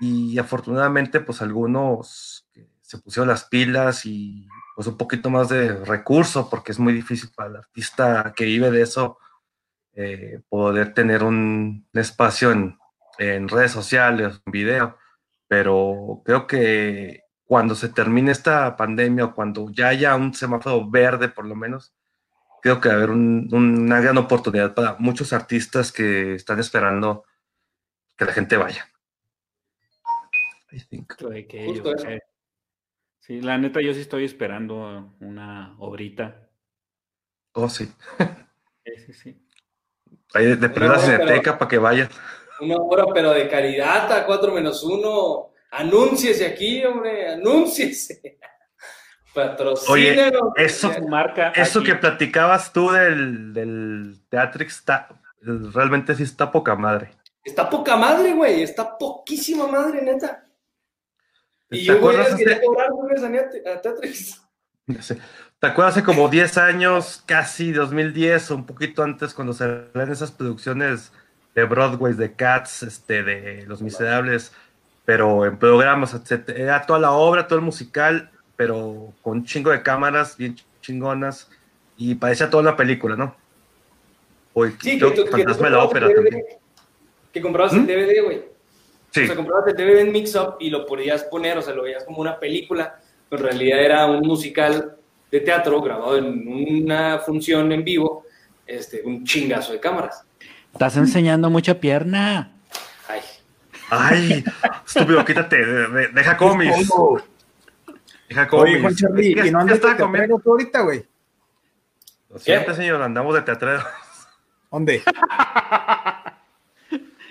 [0.00, 2.46] Y afortunadamente, pues algunos
[2.82, 4.46] se pusieron las pilas y
[4.76, 8.70] pues un poquito más de recurso, porque es muy difícil para el artista que vive
[8.70, 9.18] de eso
[9.96, 12.78] eh, poder tener un espacio en,
[13.18, 14.98] en redes sociales, en video.
[15.48, 21.28] Pero creo que cuando se termine esta pandemia o cuando ya haya un semáforo verde
[21.28, 21.94] por lo menos,
[22.62, 27.24] creo que va a haber un- una gran oportunidad para muchos artistas que están esperando
[28.16, 28.88] que la gente vaya.
[30.72, 31.16] I think.
[31.18, 32.08] De que Justo yo- eso.
[32.08, 32.22] eh,
[33.20, 36.50] Sí, la neta, yo sí estoy esperando una obrita.
[37.52, 37.90] Oh, sí.
[38.84, 39.43] Sí, sí, sí.
[40.34, 42.08] Ahí de, de cineteca para que vaya.
[42.60, 45.52] Una hora, pero de caridad a 4 menos 1.
[45.72, 48.38] Anúnciese aquí, hombre, anúnciese.
[49.34, 50.42] Patrocínenos.
[50.56, 51.88] eso- marca Eso aquí.
[51.88, 55.08] que platicabas tú del, del Teatrix está,
[55.40, 57.10] realmente sí está poca madre.
[57.44, 58.62] Está poca madre, güey.
[58.62, 60.46] Está poquísima madre, neta.
[61.70, 62.90] Y ¿Te yo, güey, quería cobrar
[63.66, 64.40] a Teatrix.
[65.60, 70.10] ¿Te acuerdas hace como 10 años, casi 2010 o un poquito antes, cuando se ven
[70.10, 71.12] esas producciones
[71.54, 74.52] de Broadway, de Cats, este, de Los Miserables,
[75.04, 76.58] pero en programas, etcétera?
[76.58, 81.48] Era toda la obra, todo el musical, pero con un chingo de cámaras bien chingonas
[81.96, 83.34] y parecía toda una película, ¿no?
[84.82, 86.44] Sí, que, tú- Fantasma de la comprabas Ópera DVD, también.
[87.32, 87.76] Que comprabas ¿Mm?
[87.78, 88.44] el DVD, güey.
[89.10, 91.72] Sí, O sea, comprabas el DVD en Mix Up y lo podías poner, o sea,
[91.74, 93.00] lo veías como una película,
[93.30, 94.96] pero en realidad era un musical
[95.30, 96.46] de teatro grabado en
[96.82, 98.24] una función en vivo,
[98.66, 100.24] este, un chingazo de cámaras.
[100.72, 102.52] Estás enseñando mucha pierna.
[103.08, 103.20] Ay,
[103.90, 104.44] Ay,
[104.86, 106.74] estúpido, quítate, de- de- deja comis.
[108.28, 108.72] Deja comis.
[108.74, 110.38] Oye, Juan Charlie, Es que ¿y no andas de comiendo.
[110.38, 111.04] tú ahorita, güey?
[112.30, 113.82] Lo siento, señor, andamos de teatrero.
[114.70, 115.02] ¿Dónde?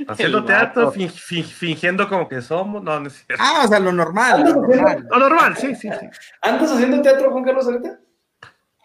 [0.08, 0.92] Haciendo El teatro, vato.
[0.94, 2.82] fin- fin- fingiendo como que somos.
[2.84, 3.44] No, no es cierto.
[3.46, 4.44] Ah, o sea, lo normal.
[4.44, 5.08] Lo normal.
[5.10, 6.08] Lo normal, sí, sí, sí.
[6.42, 8.00] ¿Andas haciendo teatro, Juan Carlos, ahorita?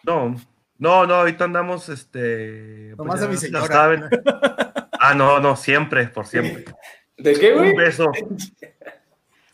[0.03, 0.35] No,
[0.77, 2.93] no, no, ahorita andamos, este.
[2.97, 3.67] Nomás ya a mi ya señora.
[3.67, 4.03] saben.
[4.99, 6.65] Ah, no, no, siempre, por siempre.
[7.17, 7.71] ¿De qué, güey?
[7.71, 8.11] Un beso,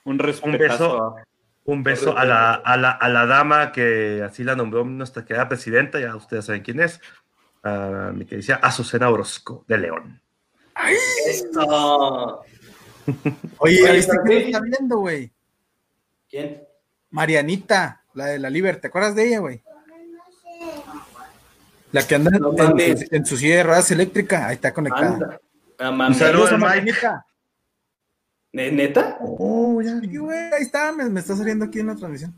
[0.04, 0.58] Un respeto.
[0.58, 1.16] beso.
[1.66, 5.48] un beso a la, a la, a la dama que así la nombró nuestra querida
[5.50, 7.02] presidenta, ya ustedes saben quién es.
[7.64, 10.22] A mi querida Azucena Orozco de León.
[11.28, 12.42] Esto.
[13.60, 14.46] Oye, ¿ya Oye, viste ¿para quién qué?
[14.48, 15.32] está viendo, güey?
[16.30, 16.64] ¿Quién?
[17.12, 19.62] Marianita, la de la Liber, ¿te acuerdas de ella, güey?
[21.92, 23.12] La que anda en, No en- mames.
[23.12, 25.40] en su silla de ruedas eléctrica, ahí está conectada.
[25.80, 26.10] Anda.
[26.10, 26.58] Ah, Saludos a.
[26.58, 27.26] Marianita.
[28.54, 29.18] ¿Ne- ¿Neta?
[29.22, 30.00] Oh, ya.
[30.02, 32.34] Güey, ahí está, me, me está saliendo aquí en la transmisión.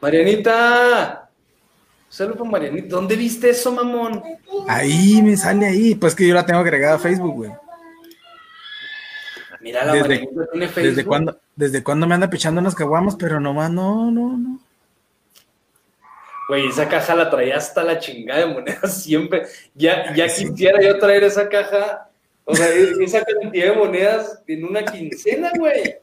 [0.00, 1.29] Marianita.
[2.10, 2.88] Saludos para Marianita.
[2.88, 4.22] ¿Dónde viste eso, mamón?
[4.68, 7.50] Ahí me sale ahí, pues que yo la tengo agregada a Facebook, güey.
[9.60, 10.82] Mira, la Desde- tiene Facebook.
[10.82, 13.14] ¿Desde cuándo, ¿Desde cuándo me anda pichando unas caguamas?
[13.16, 14.58] Pero nomás, no, no, no.
[16.48, 19.42] Güey, esa caja la traía hasta la chingada de monedas siempre.
[19.74, 22.08] Ya, ya quisiera yo traer esa caja,
[22.44, 25.96] o sea, e- esa cantidad de monedas en una quincena, güey.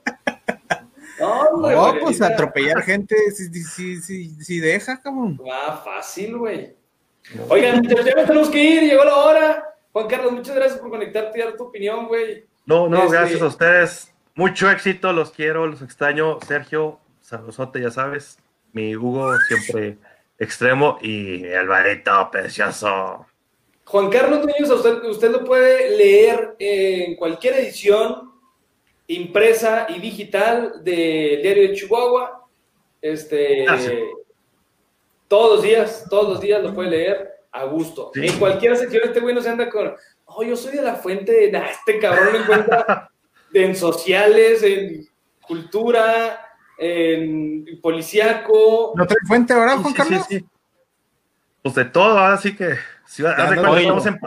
[1.20, 5.40] No, pues atropellar gente, si, si, si, si, si deja, cabrón.
[5.52, 6.76] Ah, fácil, güey.
[7.50, 9.64] Oigan, ya nos tenemos que ir, llegó la hora.
[9.92, 12.46] Juan Carlos, muchas gracias por conectarte y dar tu opinión, güey.
[12.66, 14.14] No, no, Este- gracias a ustedes.
[14.36, 16.40] Mucho éxito, los quiero, los extraño.
[16.48, 18.38] Sergio, saludote, ya sabes.
[18.72, 19.98] Mi Hugo siempre
[20.38, 23.26] extremo y Alvarito precioso.
[23.86, 28.34] Juan Carlos usted, usted lo puede leer en cualquier edición
[29.08, 32.46] impresa y digital del diario de Chihuahua.
[33.02, 33.66] Este,
[35.28, 38.12] todos los días, todos los días lo puede leer a gusto.
[38.14, 38.28] Sí.
[38.28, 39.94] En cualquier sección, este güey no se anda con,
[40.26, 43.10] oh, yo soy de la fuente, nah, este cabrón lo encuentra
[43.54, 45.08] en sociales, en
[45.42, 46.42] cultura,
[46.78, 48.94] en policíaco.
[48.96, 50.26] ¿No trae fuente ahora, Juan sí, Carlos?
[50.30, 50.46] sí.
[51.62, 54.20] Pues de todo, así que ciudad, de no estamos en,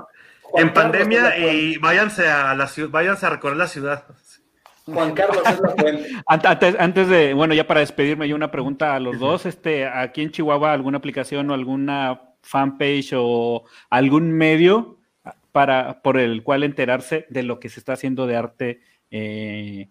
[0.57, 4.05] en pandemia y váyanse a la ciudad, váyanse a recorrer la ciudad.
[4.93, 6.09] Juan Carlos es la fuente.
[6.27, 9.47] Ant- Antes, antes de, bueno, ya para despedirme, yo una pregunta a los dos.
[9.47, 14.99] Este, aquí en Chihuahua, ¿alguna aplicación o alguna fanpage o algún medio
[15.53, 18.81] para por el cual enterarse de lo que se está haciendo de arte
[19.11, 19.89] eh,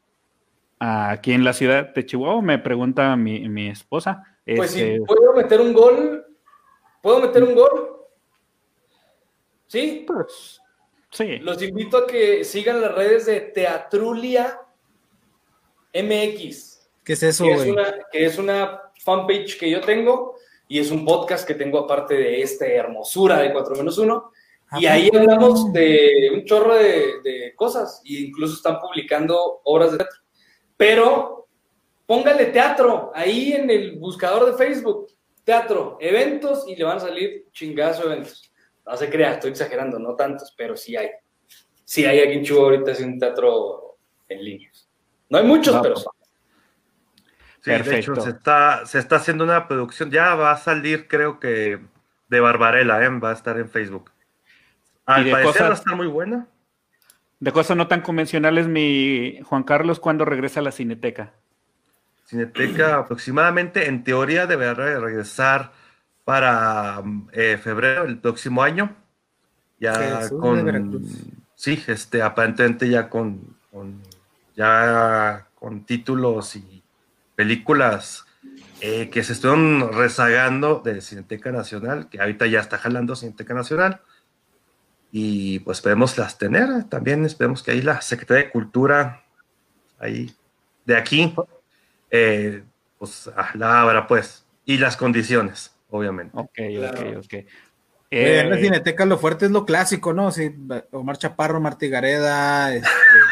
[0.79, 2.41] aquí en la ciudad de Chihuahua?
[2.41, 4.23] Me pregunta mi, mi esposa.
[4.45, 6.25] Pues Este, si puedo meter un gol,
[7.01, 7.95] ¿puedo meter un gol?
[9.67, 10.03] ¿Sí?
[10.07, 10.59] pues,
[11.11, 11.37] sí.
[11.39, 14.59] Los invito a que sigan las redes de Teatrulia
[15.93, 20.35] MX, ¿Qué es eso, que es, una, que es una fanpage que yo tengo
[20.67, 24.31] y es un podcast que tengo aparte de esta hermosura de 4 menos 1.
[24.79, 29.93] Y ¿A ahí hablamos de un chorro de, de cosas e incluso están publicando obras
[29.93, 30.19] de teatro.
[30.77, 31.47] Pero
[32.05, 35.07] póngale teatro ahí en el buscador de Facebook.
[35.43, 38.53] Teatro, eventos y le van a salir chingazo eventos.
[38.85, 41.09] No se crea, estoy exagerando, no tantos, pero sí hay.
[41.83, 44.71] Sí hay aquí en Chihuahua ahorita es un teatro en línea.
[45.29, 46.05] No hay muchos, pero sí.
[47.61, 48.13] Sí, de Perfecto.
[48.13, 51.79] hecho, se está, se está haciendo una producción, ya va a salir, creo que
[52.29, 53.09] de Barbarella, ¿eh?
[53.09, 54.11] va a estar en Facebook.
[55.05, 56.47] Al de parecer cosas- va a estar muy buena.
[57.41, 61.33] De cosas no tan convencionales, mi Juan Carlos, ¿cuándo regresa a la Cineteca?
[62.25, 65.71] Cineteca aproximadamente, en teoría, deberá de regresar
[66.25, 67.01] para
[67.33, 68.95] eh, febrero del próximo año.
[69.79, 71.05] Ya Jesús con.
[71.55, 74.01] Sí, este, aparentemente ya con, con-
[74.59, 76.83] ya con títulos y
[77.35, 78.25] películas
[78.81, 84.01] eh, que se estuvieron rezagando de Cineteca Nacional, que ahorita ya está jalando Cineteca Nacional.
[85.13, 86.83] Y pues esperemos las tener.
[86.89, 89.23] También esperemos que ahí la Secretaría de Cultura,
[89.97, 90.35] ahí,
[90.85, 91.33] de aquí,
[92.11, 92.63] eh,
[92.97, 94.45] pues la abra, pues.
[94.65, 96.37] Y las condiciones, obviamente.
[96.37, 97.33] Ok, ok, ok.
[98.11, 100.31] Eh, en la Eh, Cineteca lo fuerte es lo clásico, ¿no?
[100.31, 100.55] Sí,
[100.91, 102.87] Omar Chaparro, Martí Gareda, este,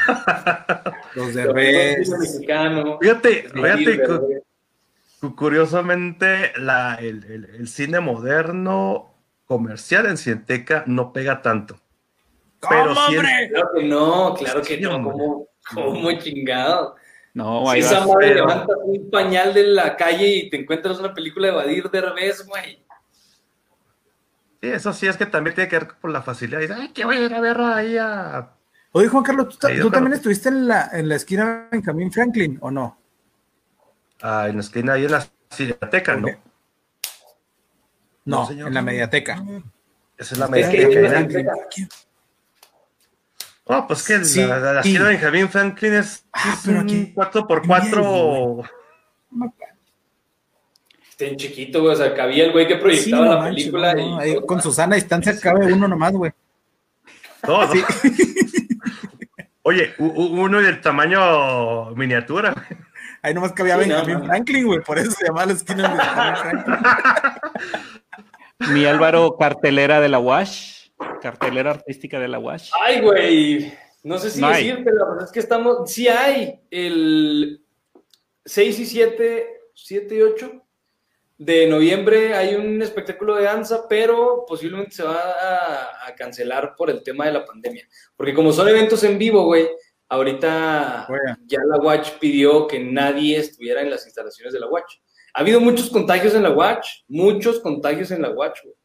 [1.15, 2.99] los de mexicano.
[3.01, 4.21] Fíjate, fíjate, cu- ¿verdad?
[5.21, 9.13] cu- curiosamente, la, el, el- el cine moderno
[9.45, 11.79] comercial en Cineteca no pega tanto.
[12.59, 13.49] ¿Cómo, hombre?
[13.49, 16.95] Claro que no, claro que Sí, no, como, como chingado.
[17.33, 21.13] no, Si esa madre pero- levantas un pañal de la calle y te encuentras una
[21.13, 22.85] película de Badir Derbez, güey.
[24.61, 26.59] Sí, eso sí es que también tiene que ver con la facilidad.
[26.61, 28.49] Dice, Ay, que voy a ir a ver ahí a...
[28.91, 32.71] Oye, Juan Carlos, ¿tú, Ahí, también estuviste en la, en la esquina Benjamín Franklin, o
[32.71, 32.97] no?
[34.21, 36.27] a- en la esquina, ahí en la Cineteca, ¿no?
[36.27, 36.37] No,
[38.41, 38.67] No, señor.
[38.69, 39.43] en la mediateca.
[40.17, 41.53] Esa es la Es media que que en la era- Cineteca-
[43.69, 44.89] No, pues que Sí, la, la, la sí.
[44.89, 48.63] esquina de Benjamín Franklin es, Ah, es pero un aquí- 4x4.
[48.63, 48.73] Está
[51.19, 51.93] en chiquito, güey.
[51.93, 53.93] O sea, cabía el güey que Sí, proyectaba no la manches, película.
[53.93, 56.31] no, y no, con Susana a distancia cabe uno nomás, güey.
[57.47, 57.73] No, no.
[59.63, 62.55] Oye, uno del tamaño miniatura.
[63.21, 64.23] Ahí nomás cabía Sí, no.
[64.23, 65.95] Franklin, güey, por eso se llamaba la esquina de
[66.43, 66.75] Franklin.
[68.73, 70.89] Mi Álvaro, cartelera de la WASH,
[71.21, 72.71] cartelera artística de la WASH.
[72.81, 73.73] Ay, güey.
[74.03, 75.91] No sé si decirte, la verdad es que estamos.
[75.91, 76.61] Sí hay.
[76.71, 77.61] El
[78.45, 80.63] 6 y 7, 7 y 8
[81.37, 86.89] de noviembre hay un espectáculo de danza, pero posiblemente se va a, a cancelar por
[86.89, 87.87] el tema de la pandemia.
[88.15, 89.67] Porque como son eventos en vivo, güey,
[90.09, 91.07] ahorita
[91.45, 94.95] ya la Watch pidió que nadie estuviera en las instalaciones de la Watch.
[95.33, 98.75] Ha habido muchos contagios en la Watch, muchos contagios en la Watch, güey.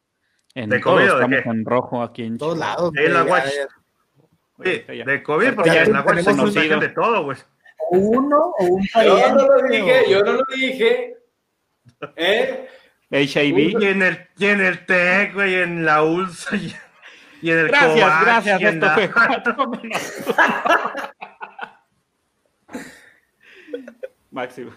[0.55, 1.49] En ¿De todos COVID o de estamos qué?
[1.49, 2.91] en rojo aquí en todos lados.
[2.95, 3.45] En la Watch.
[4.87, 5.03] Ya.
[5.05, 7.37] de COVID, porque Ya en la web se de todo, güey.
[7.89, 9.33] Uno o un Yo pariente.
[9.33, 11.17] no lo dije, yo no lo dije.
[12.15, 12.67] ¿Eh?
[13.11, 13.81] HIV.
[13.81, 16.75] Y en el, y en el TEC, güey, en la ULSA y,
[17.43, 18.61] y en el Gracias, COVAX, gracias.
[18.61, 20.23] y en Esto la- fue cuatro menos.
[24.31, 24.71] Máximo.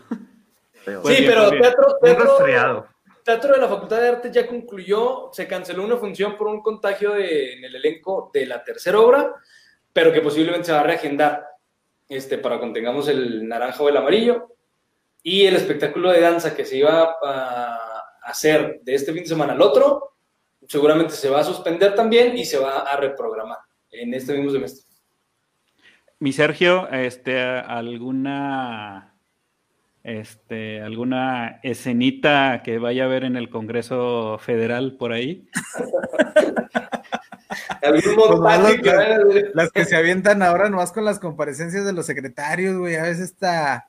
[0.85, 2.87] Pues sí, pero teatro, teatro,
[3.25, 7.13] teatro de la Facultad de Artes ya concluyó, se canceló una función por un contagio
[7.15, 9.35] de- en el elenco de la tercera obra,
[9.93, 11.45] pero que posiblemente se va a reagendar
[12.09, 14.56] este, para cuando tengamos el naranja o el amarillo.
[15.29, 17.81] Y el espectáculo de danza que se iba a
[18.23, 20.19] hacer de este fin de semana al otro,
[20.69, 23.59] seguramente se va a suspender también y se va a reprogramar
[23.91, 24.85] en este mismo semestre.
[26.21, 29.17] mi Sergio, este, alguna,
[30.05, 35.49] este, alguna escenita que vaya a ver en el Congreso Federal por ahí.
[37.81, 38.05] Pues
[38.83, 42.97] que, las que se avientan ahora nomás con las comparecencias de los secretarios, güey.
[42.97, 43.89] A veces está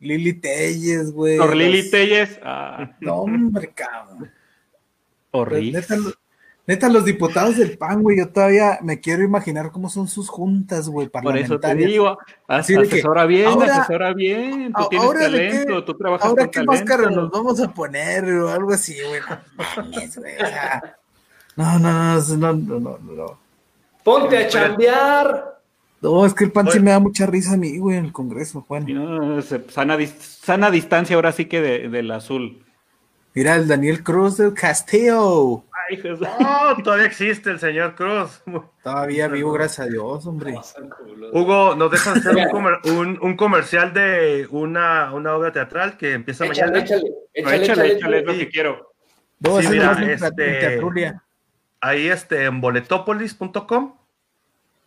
[0.00, 1.38] Lili Telles, güey.
[1.38, 2.38] Por Lili Telles.
[2.42, 2.96] Ah.
[3.00, 4.30] No, hombre, cabrón.
[5.30, 5.82] Horrible.
[6.68, 10.86] Neta, los diputados del PAN, güey, yo todavía me quiero imaginar cómo son sus juntas,
[10.90, 15.94] güey, Por eso te digo, Así asesora bien, ahora, asesora bien, tú tienes talento, tú
[15.94, 19.22] trabajas ahora qué máscara nos vamos a poner o algo así, güey.
[21.56, 23.38] No, no, no, no, no, no, no.
[24.04, 25.57] Ponte a chambear.
[26.00, 28.12] No, es que el PAN sí me da mucha risa a mí, güey, en el
[28.12, 28.86] Congreso, Juan.
[28.86, 32.64] No, sana, sana distancia ahora sí que de, del azul.
[33.34, 35.64] Mira, el Daniel Cruz del Castillo.
[36.40, 38.42] No, todavía existe el señor Cruz.
[38.82, 40.54] Todavía vivo, gracias a Dios, hombre.
[41.32, 42.36] Hugo, nos dejan hacer
[42.84, 46.78] un, un, comercial de una, una, obra teatral que empieza mañana.
[46.80, 48.92] Échale, échale, échale, échale, es lo que quiero.
[49.60, 50.80] sí, mira, este,
[51.80, 53.97] ahí este, en boletopolis.com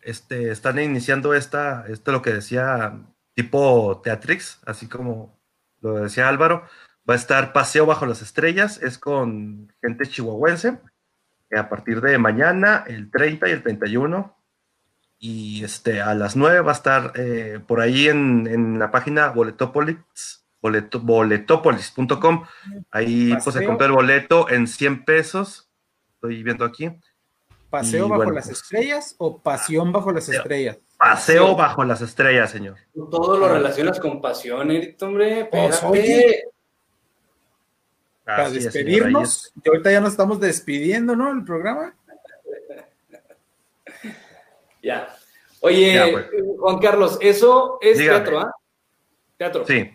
[0.02, 2.94] este, están iniciando esta, esto lo que decía
[3.34, 5.40] tipo Teatrix, así como
[5.82, 6.66] lo decía Álvaro.
[7.10, 10.80] Va a estar Paseo Bajo las Estrellas, es con gente chihuahuense
[11.58, 14.38] a partir de mañana, el 30 y el 31.
[15.20, 19.98] Y este, a las 9 va a estar eh, por ahí en, la página boletopolis,
[20.62, 22.46] boletopolis.com.
[22.90, 25.70] Ahí pues, se compra el boleto en 100 pesos.
[26.16, 26.90] Estoy viendo aquí.
[27.72, 30.78] ¿Paseo bajo las pues, estrellas o pasión bajo las estrellas?
[30.98, 32.76] Paseo bajo las estrellas, señor.
[32.94, 34.70] Todo lo relacionas con pasión,
[35.02, 35.46] hombre.
[35.50, 35.82] Pues,
[38.26, 39.54] para despedirnos.
[39.64, 41.32] Y ahorita ya nos estamos despidiendo, ¿no?
[41.32, 41.96] El programa.
[44.84, 45.16] ya.
[45.62, 46.26] Oye, pues.
[46.60, 48.52] Juan Carlos, eso es teatro, ¿ah?
[49.38, 49.66] Teatro.
[49.66, 49.90] Sí.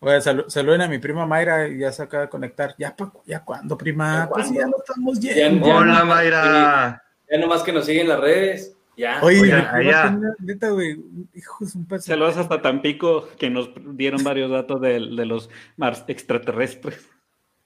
[0.00, 2.74] Oye, saluden a mi prima Mayra, ya se acaba de conectar.
[2.78, 2.94] ¿Ya,
[3.26, 4.28] ya cuándo, prima?
[4.32, 5.66] pues ya no estamos yendo.
[5.66, 7.02] Hola, Mayra.
[7.30, 8.74] Ya nomás que nos siguen las redes.
[8.96, 9.20] Ya.
[9.22, 11.00] Oye, Oigan, neta, güey,
[11.34, 17.08] hijos, un Saludos hasta Tampico, que nos dieron varios datos de, de los Mars extraterrestres.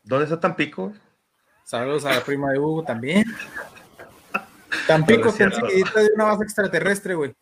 [0.03, 0.93] ¿Dónde está Tampico?
[1.65, 3.25] Saludos a la prima de Hugo también.
[4.87, 7.35] Tampico está enseguidita de una base extraterrestre, güey.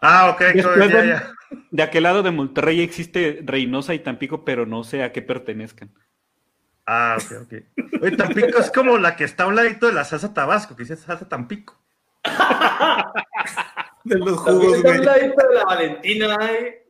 [0.00, 1.22] ah, ok, de,
[1.70, 5.90] de aquel lado de Monterrey existe Reynosa y Tampico, pero no sé a qué pertenezcan.
[6.86, 7.54] Ah, ok, ok.
[8.02, 10.84] Oye, Tampico es como la que está a un ladito de la salsa Tabasco, que
[10.84, 11.78] dice salsa Tampico.
[14.04, 14.94] de los jugos, güey.
[14.94, 16.82] Está a un ladito de la Valentina, eh.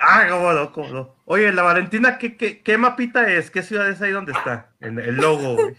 [0.00, 1.16] Ah, cómo no, cómo no.
[1.24, 3.50] Oye, la Valentina, ¿qué, qué, qué mapita es?
[3.50, 4.72] ¿Qué ciudad es ahí donde está?
[4.80, 5.74] En el logo, güey.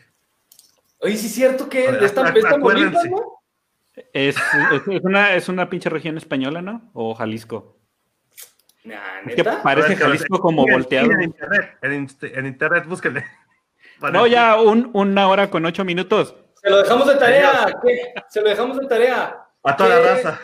[1.00, 3.42] Oye, sí es cierto que esta, esta bonita, ¿no?
[4.14, 6.90] Es, es, una, es una pinche región española, ¿no?
[6.94, 7.78] O Jalisco.
[8.84, 9.62] Nah, ¿neta?
[9.64, 11.12] parece Jalisco como volteado.
[11.12, 13.26] En internet, en, en internet, búsquele.
[14.12, 16.36] No, ya un, una hora con ocho minutos.
[16.62, 17.74] Se lo dejamos de tarea.
[18.28, 19.38] Se lo dejamos de tarea.
[19.64, 20.42] A toda la raza.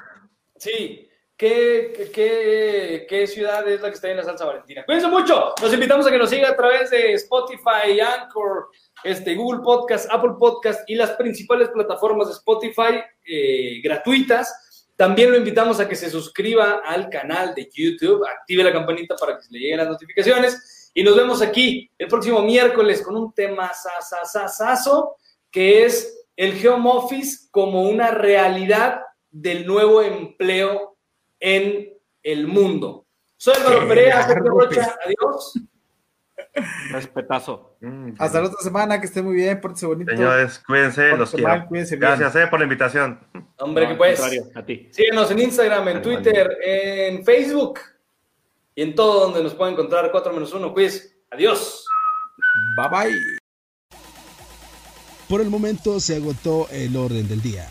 [0.55, 1.09] Sí,
[1.39, 4.83] ¿Qué, qué, qué, ciudad es la que está en la salsa valentina?
[4.83, 5.53] Cuídense mucho.
[5.61, 8.67] Nos invitamos a que nos siga a través de Spotify, Anchor,
[9.05, 14.53] este, Google Podcast, Apple Podcast y las principales plataformas de Spotify eh, gratuitas.
[14.99, 19.37] También lo invitamos a que se suscriba al canal de YouTube, active la campanita para
[19.37, 20.91] que se le lleguen las notificaciones.
[20.93, 25.15] Y nos vemos aquí el próximo miércoles con un tema sasasasazo,
[25.49, 28.99] que es el home office como una realidad
[29.31, 30.97] del nuevo empleo
[31.39, 33.05] en el mundo.
[33.37, 35.53] Soy Álvaro Perea, Rocha, adiós.
[36.91, 37.77] Respetazo.
[37.81, 40.11] Mm, Hasta la otra semana, que esté muy bien, pórtese bonito.
[40.11, 41.67] Señores, cuídense, los quiero.
[41.69, 43.19] Gracias eh, por la invitación.
[43.57, 44.21] Hombre, que pues.
[44.55, 44.89] A ti.
[44.91, 47.79] Síguenos en Instagram, en Twitter, en Facebook
[48.75, 51.15] y en todo donde nos pueden encontrar 4 menos 1 quiz.
[51.31, 51.85] Adiós.
[52.77, 53.19] Bye bye.
[55.27, 57.67] Por el momento se agotó el orden del día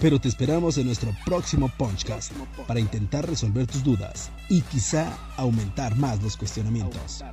[0.00, 2.32] pero te esperamos en nuestro próximo Punchcast
[2.66, 7.24] para intentar resolver tus dudas y quizá aumentar más los cuestionamientos.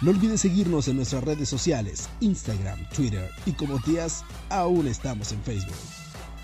[0.00, 5.42] No olvides seguirnos en nuestras redes sociales, Instagram, Twitter y como tías, aún estamos en
[5.42, 5.76] Facebook.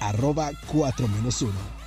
[0.01, 1.80] Arroba 4 1.